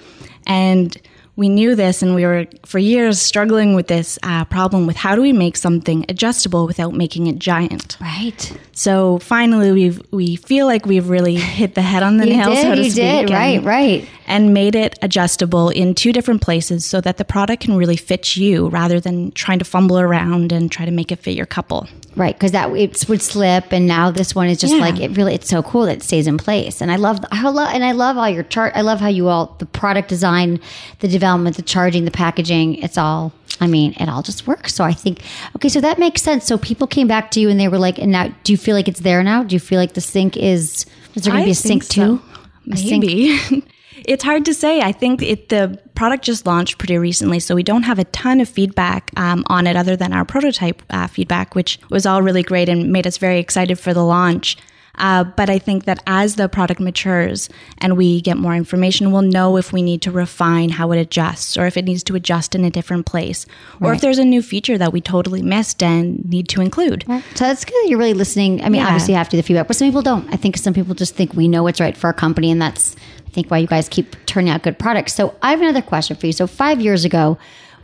[0.46, 0.96] And
[1.36, 5.16] we knew this and we were for years struggling with this uh, problem with how
[5.16, 7.98] do we make something adjustable without making it giant.
[8.00, 8.56] Right.
[8.74, 12.50] So finally, we we feel like we've really hit the head on the You nail,
[12.52, 13.32] did, so to you speak, did.
[13.32, 14.10] and- Right, right.
[14.28, 18.36] and made it adjustable in two different places so that the product can really fit
[18.38, 21.88] you rather than trying to fumble around and try to make it fit your couple.
[22.16, 24.82] Right, because that it would slip, and now this one is just Yeah.
[24.82, 25.18] like it.
[25.18, 27.84] Really, it's so cool that it stays in place, and I love, I love, and
[27.84, 28.74] I love all your chart.
[28.76, 30.60] I love how you all the product design,
[31.00, 32.76] the development, the charging, the packaging.
[32.76, 33.34] It's all.
[33.62, 34.74] I mean, it all just works.
[34.74, 35.22] So I think
[35.56, 36.46] okay, so that makes sense.
[36.46, 38.76] So people came back to you and they were like, and now, do you feel
[38.76, 39.44] like it's there now?
[39.44, 40.86] Do you feel like the Sync is?
[41.16, 42.18] Is there going to be a Sync so.
[42.18, 42.22] too?
[42.66, 43.64] Maybe.
[44.06, 44.82] it's hard to say.
[44.82, 48.42] I think it, the product just launched pretty recently, so we don't have a ton
[48.42, 52.44] of feedback um, on it other than our prototype uh, feedback, which was all really
[52.44, 54.58] great and made us very excited for the launch.
[54.96, 59.24] Uh, but I think that as the product matures and we get more information, we'll
[59.24, 62.54] know if we need to refine how it adjusts or if it needs to adjust
[62.54, 63.48] in a different place
[63.82, 67.06] or if there's a new feature that we totally missed and need to include.
[67.08, 67.90] So that's good.
[67.90, 68.62] You're really listening.
[68.64, 68.88] I mean, Yeah.
[68.88, 70.32] obviously, you have to do the feedback, but some people don't.
[70.32, 72.96] I think some people just think we know what's right for our company, and that's
[73.26, 75.14] I think why you guys keep turning out good products.
[75.16, 76.34] So I have another question for you.
[76.34, 77.40] So five years ago,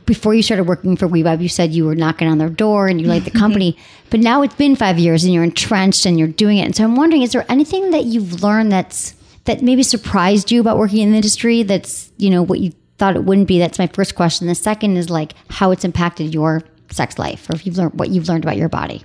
[0.06, 3.00] before you started working for WeVibe, you said you were knocking on their door and
[3.00, 3.78] you liked the company,
[4.10, 6.64] but now it's been five years and you're entrenched and you're doing it.
[6.64, 9.14] And so I'm wondering, is there anything that you've learned that's
[9.46, 11.64] that maybe surprised you about working in the industry?
[11.64, 13.60] That's you know what you thought it wouldn't be.
[13.60, 14.48] That's my first question.
[14.48, 18.10] The second is like how it's impacted your sex life, or if you've learned what
[18.10, 19.04] you've learned about your body.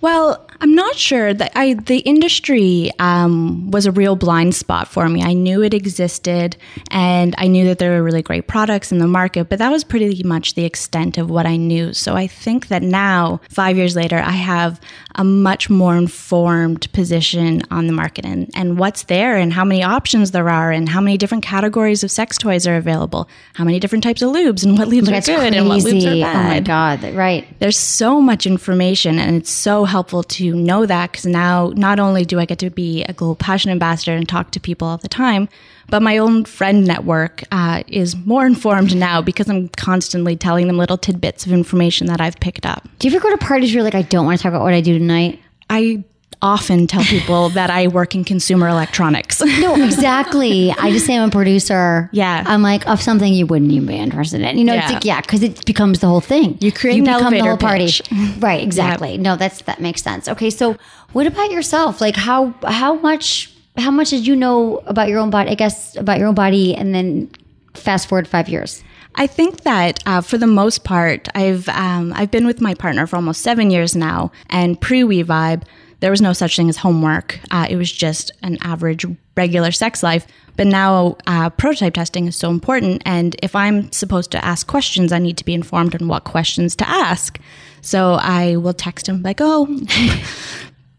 [0.00, 5.08] Well, I'm not sure that I the industry um, was a real blind spot for
[5.08, 5.22] me.
[5.22, 6.56] I knew it existed,
[6.90, 9.84] and I knew that there were really great products in the market, but that was
[9.84, 11.94] pretty much the extent of what I knew.
[11.94, 14.80] So I think that now, five years later, I have
[15.14, 19.82] a much more informed position on the market and, and what's there, and how many
[19.82, 23.80] options there are, and how many different categories of sex toys are available, how many
[23.80, 26.36] different types of lubes, and what lubes That's are good and what lubes are bad
[26.36, 27.14] Oh my god!
[27.14, 27.46] Right.
[27.60, 32.24] there's so much information and it's so helpful to know that because now not only
[32.24, 35.08] do I get to be a global passion ambassador and talk to people all the
[35.08, 35.48] time,
[35.88, 40.78] but my own friend network uh, is more informed now because I'm constantly telling them
[40.78, 42.88] little tidbits of information that I've picked up.
[42.98, 44.62] Do you ever go to parties where you're like, I don't want to talk about
[44.62, 45.40] what I do tonight?
[45.68, 46.04] I
[46.42, 49.40] often tell people that I work in consumer electronics.
[49.60, 50.72] No, exactly.
[50.78, 52.08] I just say I'm a producer.
[52.12, 52.42] Yeah.
[52.46, 54.56] I'm like of something you wouldn't even be interested in.
[54.58, 54.92] You know, it's Yeah.
[54.94, 56.56] like yeah, because it becomes the whole thing.
[56.60, 57.86] You create an become the whole party.
[57.86, 58.02] pitch.
[58.40, 58.62] Right.
[58.62, 59.18] Exactly.
[59.18, 60.28] No, that's that makes sense.
[60.28, 60.76] Okay, so
[61.12, 62.00] what about yourself?
[62.00, 65.50] Like how how much how much did you know about your own body?
[65.50, 67.30] I guess about your own body, and then
[67.74, 68.82] fast forward five years.
[69.16, 73.06] I think that uh, for the most part, I've um, I've been with my partner
[73.06, 75.62] for almost seven years now, and pre We Vibe,
[76.00, 77.40] there was no such thing as homework.
[77.50, 79.04] Uh, it was just an average,
[79.36, 80.26] regular sex life.
[80.56, 85.12] But now, uh, prototype testing is so important, and if I'm supposed to ask questions,
[85.12, 87.38] I need to be informed on what questions to ask.
[87.80, 89.66] So I will text him like, "Oh."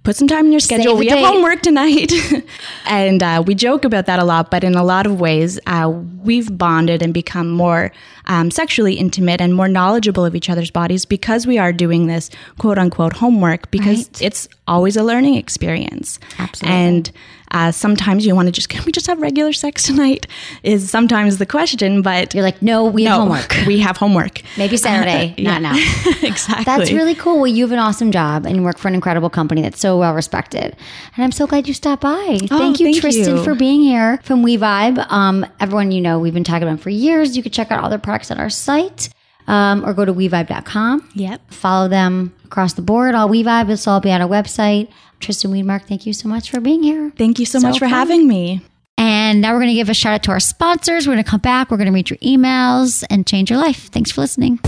[0.04, 0.98] Put some time in your schedule.
[0.98, 2.12] We have homework tonight.
[2.88, 5.90] and uh, we joke about that a lot, but in a lot of ways, uh,
[6.24, 7.92] we've bonded and become more
[8.26, 12.32] um, sexually intimate and more knowledgeable of each other's bodies because we are doing this
[12.58, 14.22] quote unquote homework because Right.
[14.24, 16.20] it's always a learning experience.
[16.40, 16.76] Absolutely.
[16.76, 17.12] And
[17.52, 20.28] uh, sometimes you want to just, can we just have regular sex tonight?
[20.64, 23.56] Is sometimes the question, but You're like, no, we have no, homework.
[23.68, 24.42] we have homework.
[24.58, 25.76] Maybe Saturday, not now.
[26.22, 26.64] exactly.
[26.64, 27.38] That's really cool.
[27.38, 29.98] Well, you have an awesome job and you work for an incredible company that's so
[30.00, 30.76] well respected.
[31.16, 32.40] And I'm so glad you stopped by.
[32.48, 33.44] thank you, thank Tristan, you.
[33.44, 35.12] for being here from WeVibe.
[35.12, 37.36] Um, everyone, you know, we've been talking about them for years.
[37.36, 39.10] You can check out all their products on our site
[39.52, 41.10] um, or go to WeVibe.com.
[41.14, 41.54] Yep.
[41.54, 43.14] Follow them across the board.
[43.14, 44.90] All WeVibe, this will all be on our website.
[45.20, 47.12] Tristan Weedmark, thank you so much for being here.
[47.18, 47.90] Thank you so, So much for fun.
[47.92, 48.62] having me.
[48.98, 51.08] And now we're going to give a shout out to our sponsors.
[51.08, 51.70] We're going to come back.
[51.70, 53.88] We're going to read your emails and change your life.
[53.90, 54.60] Thanks for listening.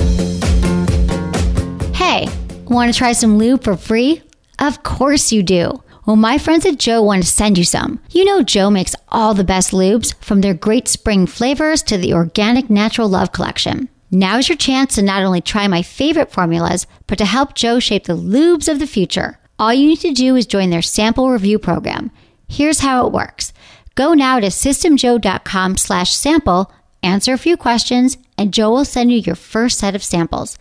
[1.93, 2.27] Hey,
[2.65, 4.21] want to try some lube for free?
[4.59, 5.81] Of course you do.
[6.05, 7.99] Well, my friends at JO want to send you some.
[8.11, 12.13] You know, JO makes all the best lubes from their great spring flavors to the
[12.13, 13.87] organic natural love collection.
[14.15, 18.03] Now's your chance to not only try my favorite formulas, but to help JO shape
[18.03, 19.39] the lubes of the future.
[19.57, 22.11] All you need to do is join their sample review program.
[22.47, 23.53] Here's how it works.
[23.95, 26.71] Go now to systemjo.com slash sample,
[27.01, 30.59] answer a few questions, and JO will send you your first set of samples.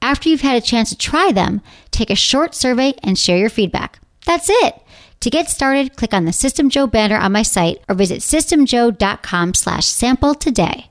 [0.00, 1.60] After you've had a chance to try them,
[1.90, 3.98] take a short survey and share your feedback.
[4.26, 4.76] That's it.
[5.22, 9.54] To get started, click on the System JO banner on my site or visit systemjo.com
[9.54, 10.86] slash sample today.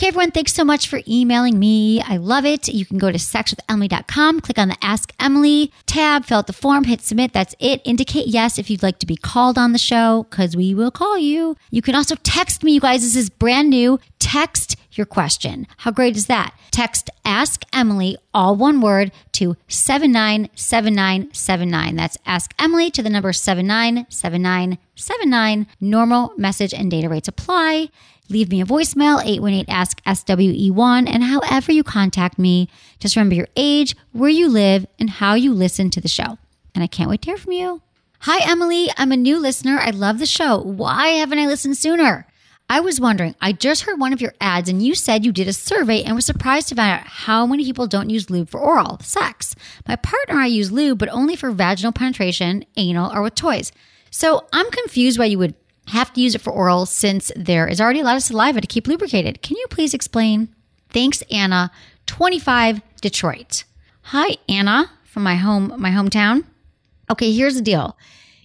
[0.00, 2.00] Okay, everyone, thanks so much for emailing me.
[2.00, 2.68] I love it.
[2.68, 6.84] You can go to sexwithemily.com, click on the Ask Emily tab, fill out the form,
[6.84, 7.34] hit submit.
[7.34, 7.82] That's it.
[7.84, 11.18] Indicate yes if you'd like to be called on the show, because we will call
[11.18, 11.54] you.
[11.70, 13.02] You can also text me, you guys.
[13.02, 14.00] This is brand new.
[14.18, 15.66] Text your question.
[15.76, 16.54] How great is that?
[16.70, 21.96] Text Ask Emily, all one word, to 797979.
[21.96, 25.66] That's Ask Emily to the number 797979.
[25.78, 27.90] Normal message and data rates apply.
[28.30, 32.68] Leave me a voicemail, 818 Ask SWE1, and however you contact me,
[33.00, 36.38] just remember your age, where you live, and how you listen to the show.
[36.72, 37.82] And I can't wait to hear from you.
[38.20, 38.88] Hi, Emily.
[38.96, 39.78] I'm a new listener.
[39.80, 40.60] I love the show.
[40.60, 42.26] Why haven't I listened sooner?
[42.68, 45.48] I was wondering, I just heard one of your ads and you said you did
[45.48, 48.60] a survey and were surprised to find out how many people don't use lube for
[48.60, 49.56] oral sex.
[49.88, 53.72] My partner and I use lube, but only for vaginal penetration, anal, or with toys.
[54.12, 55.54] So I'm confused why you would
[55.90, 58.66] have to use it for oral since there is already a lot of saliva to
[58.66, 59.42] keep lubricated.
[59.42, 60.54] Can you please explain?
[60.88, 61.70] Thanks, Anna,
[62.06, 63.64] 25 Detroit.
[64.02, 66.44] Hi, Anna, from my home, my hometown.
[67.10, 67.96] Okay, here's the deal.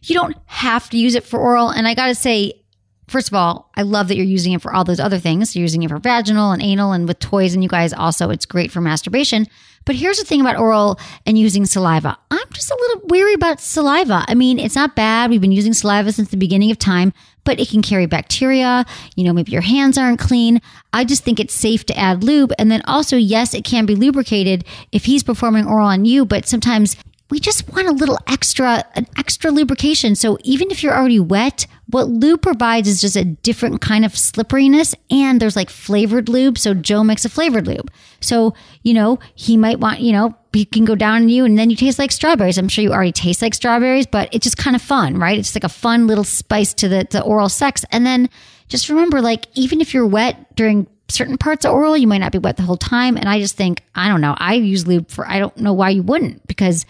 [0.04, 2.66] You don't have to use it for oral, and I gotta say,
[3.08, 5.56] First of all, I love that you're using it for all those other things.
[5.56, 8.48] You're using it for vaginal and anal and with toys, and you guys also, it's
[8.48, 9.46] great for masturbation.
[9.86, 12.18] But here's the thing about oral and using saliva.
[12.32, 14.26] I'm just a little weary about saliva.
[14.28, 15.30] I mean, it's not bad.
[15.30, 17.14] We've been using saliva since the beginning of time,
[17.46, 18.86] but it can carry bacteria.
[19.16, 20.62] You know, maybe your hands aren't clean.
[20.92, 22.52] I just think it's safe to add lube.
[22.60, 26.48] And then also, yes, it can be lubricated if he's performing oral on you, but
[26.48, 26.98] sometimes
[27.30, 30.16] we just want a little extra, an extra lubrication.
[30.16, 34.18] So even if you're already wet, what lube provides is just a different kind of
[34.18, 34.96] slipperiness.
[35.12, 36.58] And there's like flavored lube.
[36.58, 37.92] So JO makes a flavored lube.
[38.22, 41.58] So, you know, he might want, you know, he can go down on you and
[41.58, 42.58] then you taste like strawberries.
[42.58, 45.38] I'm sure you already taste like strawberries, but it's just kind of fun, right?
[45.38, 47.86] It's like a fun little spice to the, the oral sex.
[47.92, 48.30] And then
[48.68, 52.32] just remember, like, even if you're wet during certain parts of oral, you might not
[52.32, 53.16] be wet the whole time.
[53.16, 55.90] And I just think, I don't know, I use lube for, I don't know why
[55.90, 56.86] you wouldn't because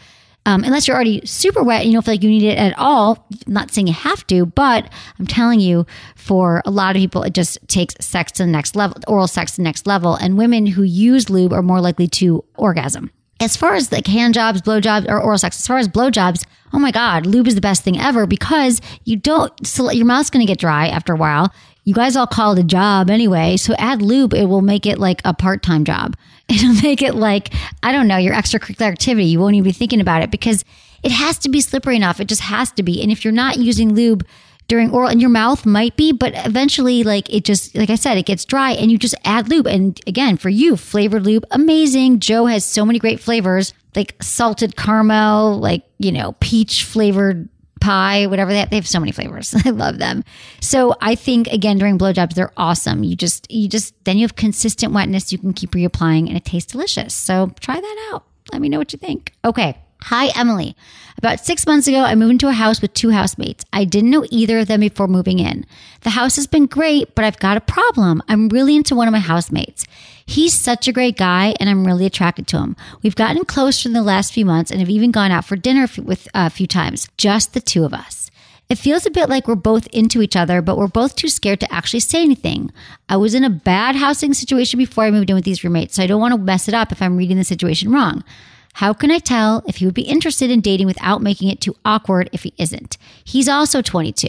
[0.45, 2.77] um, unless you're already super wet and you don't feel like you need it at
[2.77, 3.27] all.
[3.47, 7.23] I'm not saying you have to, but I'm telling you, for a lot of people,
[7.23, 10.15] it just takes sex to the next level, oral sex to the next level.
[10.15, 13.11] And women who use lube are more likely to orgasm.
[13.39, 16.09] As far as like hand jobs, blow jobs, or oral sex, as far as blow
[16.09, 19.51] jobs, oh my God, lube is the best thing ever because you don't,
[19.93, 21.51] your mouth's going to get dry after a while.
[21.85, 23.57] You guys all call it a job anyway.
[23.57, 26.17] So add lube, it will make it like a part time job.
[26.49, 29.25] It'll make it like, I don't know, your extracurricular activity.
[29.27, 30.65] You won't even be thinking about it because
[31.01, 32.19] it has to be slippery enough.
[32.19, 33.01] It just has to be.
[33.01, 34.25] And if you're not using lube,
[34.67, 38.17] during oral and your mouth might be, but eventually, like it just, like I said,
[38.17, 39.67] it gets dry and you just add lube.
[39.67, 42.19] And again, for you, flavored lube, amazing.
[42.19, 47.47] JO has so many great flavors like salted caramel, like, you know, peach flavored
[47.85, 48.69] pie, whatever they have.
[48.69, 49.53] They have so many flavors.
[49.65, 50.23] I love them.
[50.59, 53.03] So I think again during blowjobs, they're awesome.
[53.03, 55.31] You just you just then you have consistent wetness.
[55.31, 57.13] You can keep reapplying and it tastes delicious.
[57.13, 58.25] So try that out.
[58.51, 59.33] Let me know what you think.
[59.43, 59.77] Okay.
[60.03, 60.75] Hi, Emily.
[61.17, 63.63] About six months ago, I moved into a house with two housemates.
[63.71, 65.65] I didn't know either of them before moving in.
[66.01, 68.21] The house has been great, but I've got a problem.
[68.27, 69.85] I'm really into one of my housemates.
[70.25, 72.75] He's such a great guy, and I'm really attracted to him.
[73.01, 75.87] We've gotten closer in the last few months and have even gone out for dinner
[76.03, 78.29] with uh, a few times, just the two of us.
[78.67, 81.59] It feels a bit like we're both into each other, but we're both too scared
[81.59, 82.71] to actually say anything.
[83.07, 86.03] I was in a bad housing situation before I moved in with these roommates, so
[86.03, 88.23] I don't want to mess it up if I'm reading the situation wrong.
[88.75, 91.77] How can I tell if he would be interested in dating without making it too
[91.85, 92.97] awkward if he isn't?
[93.23, 94.27] He's also 22.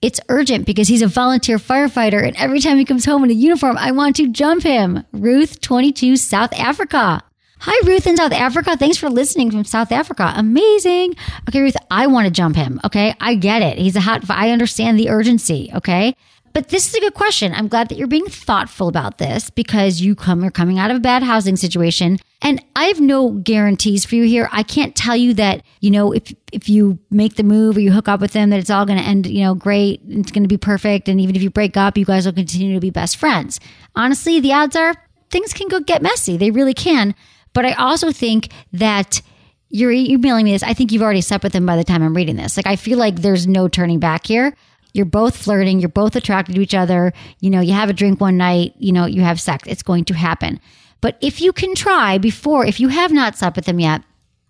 [0.00, 3.34] It's urgent because he's a volunteer firefighter, and every time he comes home in a
[3.34, 5.04] uniform, I want to jump him.
[5.12, 7.22] Ruth, 22, South Africa.
[7.60, 8.78] Hi, Ruth in South Africa.
[8.78, 10.32] Thanks for listening from South Africa.
[10.36, 11.14] Amazing.
[11.50, 12.80] Okay, Ruth, I want to jump him.
[12.86, 13.76] Okay, I get it.
[13.76, 15.70] He's a hot, I understand the urgency.
[15.74, 16.16] Okay.
[16.52, 17.54] But this is a good question.
[17.54, 20.98] I'm glad that you're being thoughtful about this because you come, you're coming out of
[20.98, 22.18] a bad housing situation.
[22.42, 24.48] And I have no guarantees for you here.
[24.52, 27.90] I can't tell you that, you know, if, if you make the move or you
[27.90, 30.02] hook up with them, that it's all going to end, you know, great.
[30.08, 31.08] It's going to be perfect.
[31.08, 33.58] And even if you break up, you guys will continue to be best friends.
[33.94, 34.94] Honestly, the odds are
[35.30, 36.36] things can go get messy.
[36.36, 37.14] They really can.
[37.54, 39.22] But I also think that
[39.68, 40.62] you're emailing me this.
[40.62, 42.58] I think you've already slept with him by the time I'm reading this.
[42.58, 44.54] Like, I feel like there's no turning back here
[44.94, 48.20] you're both flirting, you're both attracted to each other, you know, you have a drink
[48.20, 50.60] one night, you know, you have sex, it's going to happen.
[51.00, 54.02] But if you can try before, if you have not slept with them yet,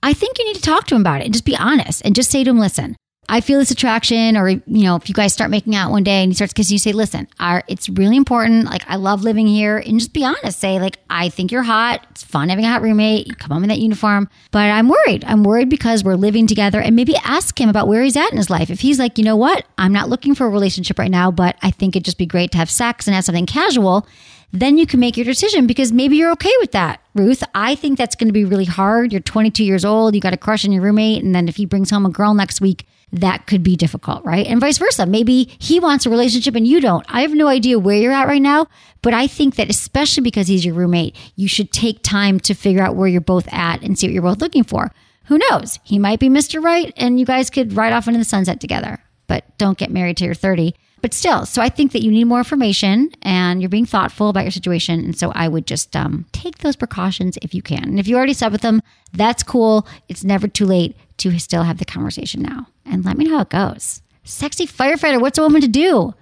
[0.02, 2.14] I think you need to talk to him about it and just be honest and
[2.14, 2.96] just say to him, listen,
[3.29, 6.23] I feel this attraction, or, you know, if you guys start making out one day
[6.23, 8.65] and he starts kissing you, say, listen, our, it's really important.
[8.65, 9.79] Like, I love living here.
[9.79, 10.59] And just be honest.
[10.59, 12.05] Say, like, I think you're hot.
[12.11, 13.29] It's fun having a hot roommate.
[13.29, 14.29] You come home in that uniform.
[14.51, 15.25] But I'm worried.
[15.25, 18.39] I'm worried because we're living together and maybe ask him about where he's at in
[18.39, 18.71] his life.
[18.71, 19.67] If he's like, you know what?
[19.79, 22.51] I'm not looking for a relationship right now, but I think it'd just be great
[22.53, 24.07] to have sex and have something casual
[24.53, 27.01] then you can make your decision because maybe you're okay with that.
[27.14, 29.11] Ruth, I think that's going to be really hard.
[29.11, 31.64] You're 22 years old, you got a crush on your roommate, and then if he
[31.64, 34.47] brings home a girl next week, that could be difficult, right?
[34.47, 35.05] And vice versa.
[35.05, 37.05] Maybe he wants a relationship and you don't.
[37.09, 38.69] I have no idea where you're at right now,
[39.03, 42.83] but I think that especially because he's your roommate, you should take time to figure
[42.83, 44.93] out where you're both at and see what you're both looking for.
[45.27, 45.79] Who knows?
[45.85, 46.63] He might be Mr.
[46.63, 50.17] Right and you guys could ride off into the sunset together, but don't get married
[50.17, 50.75] till you're 30.
[51.03, 54.44] But still, so I think that you need more information and you're being thoughtful about
[54.44, 55.05] your situation.
[55.05, 57.82] And so I would just um, take those precautions if you can.
[57.82, 58.80] And if you already slept with them,
[59.12, 59.86] that's cool.
[60.09, 62.68] It's never too late to still have the conversation now.
[62.86, 64.00] And let me know how it goes.
[64.22, 66.14] Sexy firefighter, what's a woman to do?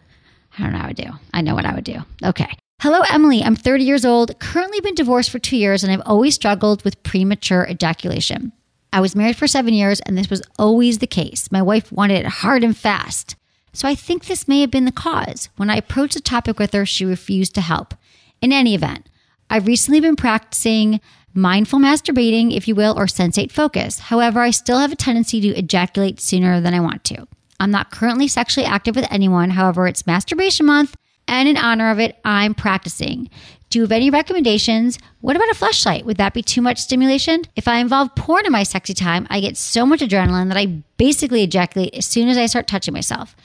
[0.59, 1.11] I don't know how I would do.
[1.35, 1.99] I know what I would do.
[2.25, 2.49] Okay.
[2.81, 3.43] Hello, Emily.
[3.43, 7.03] I'm 30 years old, currently been divorced for two years, and I've always struggled with
[7.03, 8.53] premature ejaculation.
[8.93, 11.53] I was married for seven years, and this was always the case.
[11.53, 13.37] My wife wanted it hard and fast.
[13.73, 15.49] So I think this may have been the cause.
[15.57, 17.95] When I approached the topic with her, she refused to help.
[18.41, 19.09] In any event,
[19.49, 21.01] I've recently been practicing
[21.35, 23.99] mindful masturbating, if you will, or sensate focus.
[23.99, 27.27] However, I still have a tendency to ejaculate sooner than I want to.
[27.61, 29.51] I'm not currently sexually active with anyone.
[29.51, 30.97] However, it's masturbation month,
[31.29, 33.31] and in honor of it, I'm practicing.
[33.69, 34.99] Do you have any recommendations?
[35.21, 36.05] What about a Fleshlight?
[36.05, 37.43] Would that be too much stimulation?
[37.55, 40.83] If I involve porn in my sexy time, I get so much adrenaline that I
[40.97, 43.37] basically ejaculate as soon as I start touching myself.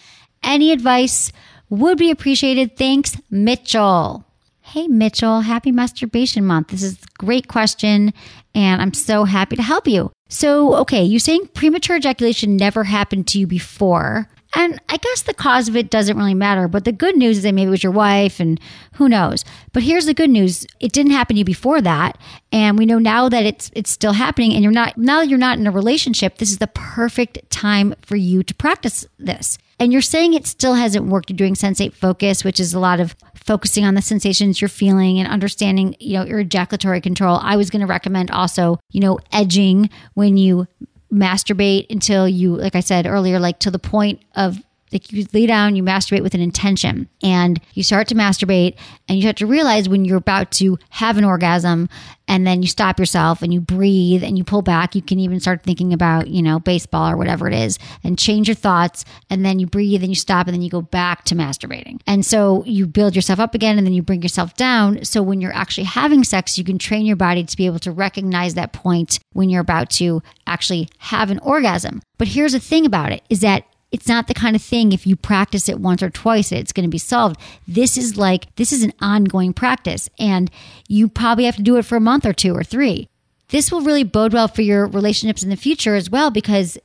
[0.45, 1.31] Any advice
[1.69, 2.77] would be appreciated.
[2.77, 4.23] Thanks, Mitchell.
[4.61, 6.69] Hey, Mitchell, happy masturbation month.
[6.69, 8.13] This is a great question,
[8.53, 10.11] and I'm so happy to help you.
[10.29, 14.29] So, okay, you're saying premature ejaculation never happened to you before.
[14.55, 16.69] And I guess the cause of it doesn't really matter.
[16.69, 18.59] But the good news is that maybe it was your wife and
[18.93, 19.43] who knows.
[19.73, 20.65] But here's the good news.
[20.79, 22.17] It didn't happen to you before that.
[22.53, 25.37] And we know now that it's it's still happening and you're not now that you're
[25.37, 29.57] not in a relationship, this is the perfect time for you to practice this.
[29.77, 31.29] And you're saying it still hasn't worked.
[31.29, 35.19] You're doing sensate focus, which is a lot of focusing on the sensations you're feeling
[35.19, 37.39] and understanding, you know, your ejaculatory control.
[37.41, 40.67] I was going to recommend also, you know, edging when you
[41.11, 45.45] masturbate until you, like I said earlier, like to the point of like you lay
[45.45, 48.77] down, you masturbate with an intention and you start to masturbate
[49.09, 51.89] and you have to realize when you're about to have an orgasm
[52.27, 54.95] and then you stop yourself and you breathe and you pull back.
[54.95, 58.47] You can even start thinking about, you know, baseball or whatever it is and change
[58.47, 59.05] your thoughts.
[59.29, 61.99] And then you breathe and you stop and then you go back to masturbating.
[62.07, 65.03] And so you build yourself up again and then you bring yourself down.
[65.03, 67.91] So when you're actually having sex, you can train your body to be able to
[67.91, 72.01] recognize that point when you're about to actually have an orgasm.
[72.17, 73.65] But here's the thing about it is that
[73.95, 76.83] it's not the kind of thing if you practice it once or twice it's going
[76.83, 77.37] to be solved.
[77.65, 80.51] This is like this is an ongoing practice and
[80.89, 83.07] you probably have to do it for a month or two or three.
[83.49, 86.77] This will really bode well for your relationships in the future as well because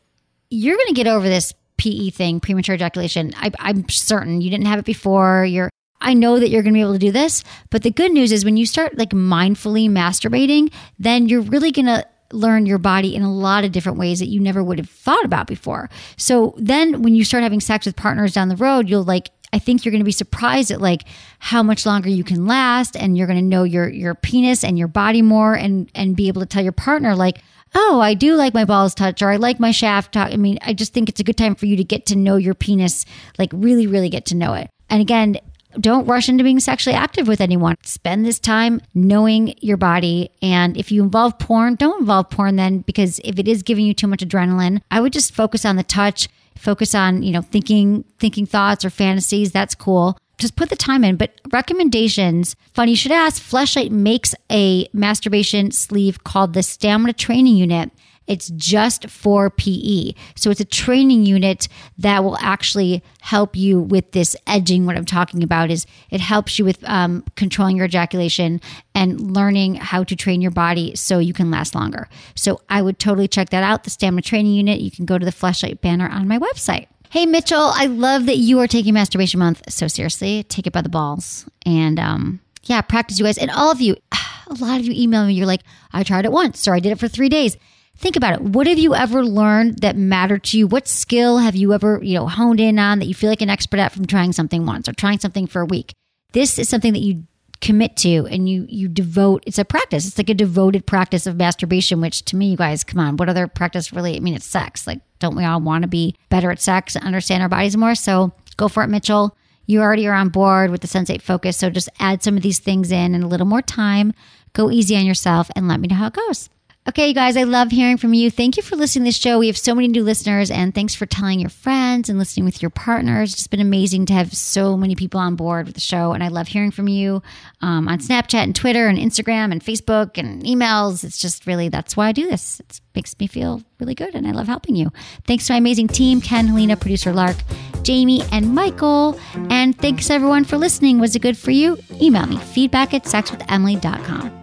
[0.51, 3.33] you're going to get over this PE thing, premature ejaculation.
[3.37, 5.45] I, I'm certain you didn't have it before.
[5.45, 5.69] You're
[6.01, 8.31] I know that you're going to be able to do this, but the good news
[8.31, 13.14] is when you start like mindfully masturbating, then you're really going to learn your body
[13.14, 15.91] in a lot of different ways that you never would have thought about before.
[16.16, 19.59] So then when you start having sex with partners down the road, you'll like I
[19.59, 21.03] think you're going to be surprised at like
[21.41, 24.78] how much longer you can last and you're going to know your your penis and
[24.78, 27.39] your body more and and be able to tell your partner like
[27.74, 30.33] oh, I do like my balls touch or I like my shaft talk.
[30.33, 32.37] I mean, I just think it's a good time for you to get to know
[32.37, 33.07] your penis,
[33.39, 34.68] like really, really get to know it.
[34.89, 35.37] And again,
[35.79, 37.77] don't rush into being sexually active with anyone.
[37.83, 40.31] Spend this time knowing your body.
[40.43, 43.95] And if you involve porn, don't involve porn then, because if it is giving you
[43.95, 48.05] too much adrenaline, I would just focus on the touch, focus on, you know, thinking,
[48.18, 49.53] thinking thoughts or fantasies.
[49.53, 50.18] That's cool.
[50.39, 51.16] Just put the time in.
[51.16, 53.43] But recommendations, funny, you should ask.
[53.43, 57.91] Fleshlight makes a masturbation sleeve called the Stamina Training Unit.
[58.31, 60.12] It's just for PE.
[60.37, 61.66] So it's a training unit
[61.99, 64.87] that will actually help you with this edging.
[64.87, 68.61] What I'm talking about is it helps you with um, controlling your ejaculation
[68.95, 72.09] and learning how to train your body so you can last longer.
[72.37, 73.83] So I would totally check that out.
[73.83, 74.81] The stamina training unit.
[74.81, 76.87] You can go to the Fleshlight banner on my website.
[77.09, 80.45] Hey Mitchell, I love that you are taking masturbation month so seriously.
[80.45, 83.97] Take it by the balls and um, yeah, practice you guys and all of you.
[84.47, 85.35] A lot of you email me.
[85.35, 85.62] You're like,
[85.93, 87.57] I tried it once, or I did it for three days
[87.97, 88.41] think about it.
[88.43, 90.66] What have you ever learned that mattered to you?
[90.66, 93.51] What skill have you ever, you know, honed in on that you feel like an
[93.51, 95.93] expert at from trying something once or trying something for a week?
[96.32, 97.24] This is something that you
[97.61, 101.36] commit to and you you devote it's a practice it's like a devoted practice of
[101.36, 104.47] masturbation which to me you guys come on what other practice really i mean it's
[104.47, 107.76] sex like don't we all want to be better at sex and understand our bodies
[107.76, 109.36] more so go for it mitchell
[109.66, 112.59] you already are on board with the sensate focus so just add some of these
[112.59, 114.14] things in and a little more time
[114.55, 116.49] go easy on yourself and let me know how it goes
[116.89, 118.31] Okay, you guys, I love hearing from you.
[118.31, 119.39] Thank you for listening to this show.
[119.39, 122.62] We have so many new listeners, and thanks for telling your friends and listening with
[122.62, 123.35] your partners.
[123.35, 126.28] It's been amazing to have so many people on board with the show, and I
[126.28, 127.22] love hearing from you
[127.61, 131.05] um, on Snapchat and Twitter and Instagram and Facebook and emails.
[131.05, 132.61] It's just really that's why I do this.
[132.61, 134.91] It makes me feel really good, and I love helping you.
[135.26, 137.37] Thanks to my amazing team Ken, Helena, producer Lark,
[137.83, 139.20] Jamie, and Michael.
[139.51, 140.99] And thanks everyone for listening.
[140.99, 141.76] Was it good for you?
[142.01, 144.39] Email me feedback at sexwithemily.com.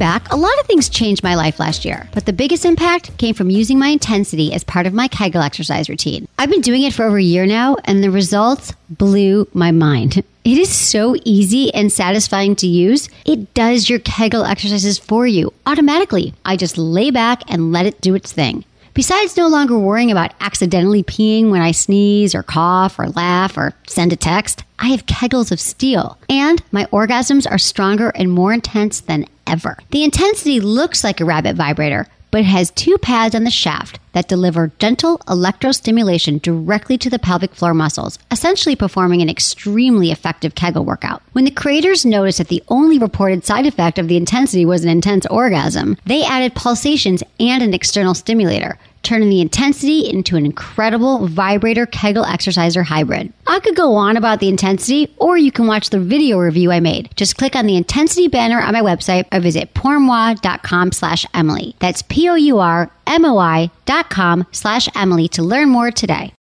[0.00, 3.36] back, a lot of things changed my life last year, but the biggest impact came
[3.36, 6.26] from using my intensity as part of my Kegel exercise routine.
[6.36, 10.24] I've been doing it for over a year now, and the results blew my mind.
[10.42, 13.10] It is so easy and satisfying to use.
[13.26, 16.32] It does your Kegel exercises for you automatically.
[16.46, 18.64] I just lay back and let it do its thing.
[18.94, 23.72] Besides no longer worrying about accidentally peeing when I sneeze or cough or laugh or
[23.86, 26.18] send a text, I have kegels of steel.
[26.28, 29.78] And my orgasms are stronger and more intense than ever.
[29.90, 33.98] The intensity looks like a rabbit vibrator, but it has two pads on the shaft
[34.12, 40.54] that deliver gentle electrostimulation directly to the pelvic floor muscles, essentially performing an extremely effective
[40.54, 41.22] Kegel workout.
[41.32, 44.90] When the creators noticed that the only reported side effect of the intensity was an
[44.90, 51.26] intense orgasm, they added pulsations and an external stimulator turning the intensity into an incredible
[51.26, 53.32] vibrator Kegel exerciser hybrid.
[53.46, 56.80] I could go on about the intensity, or you can watch the video review I
[56.80, 57.10] made.
[57.16, 61.74] Just click on the intensity banner on my website or visit pourmoi.com slash Emily.
[61.78, 66.34] That's P-O-U-R-M-O-I dot com slash Emily to learn more today.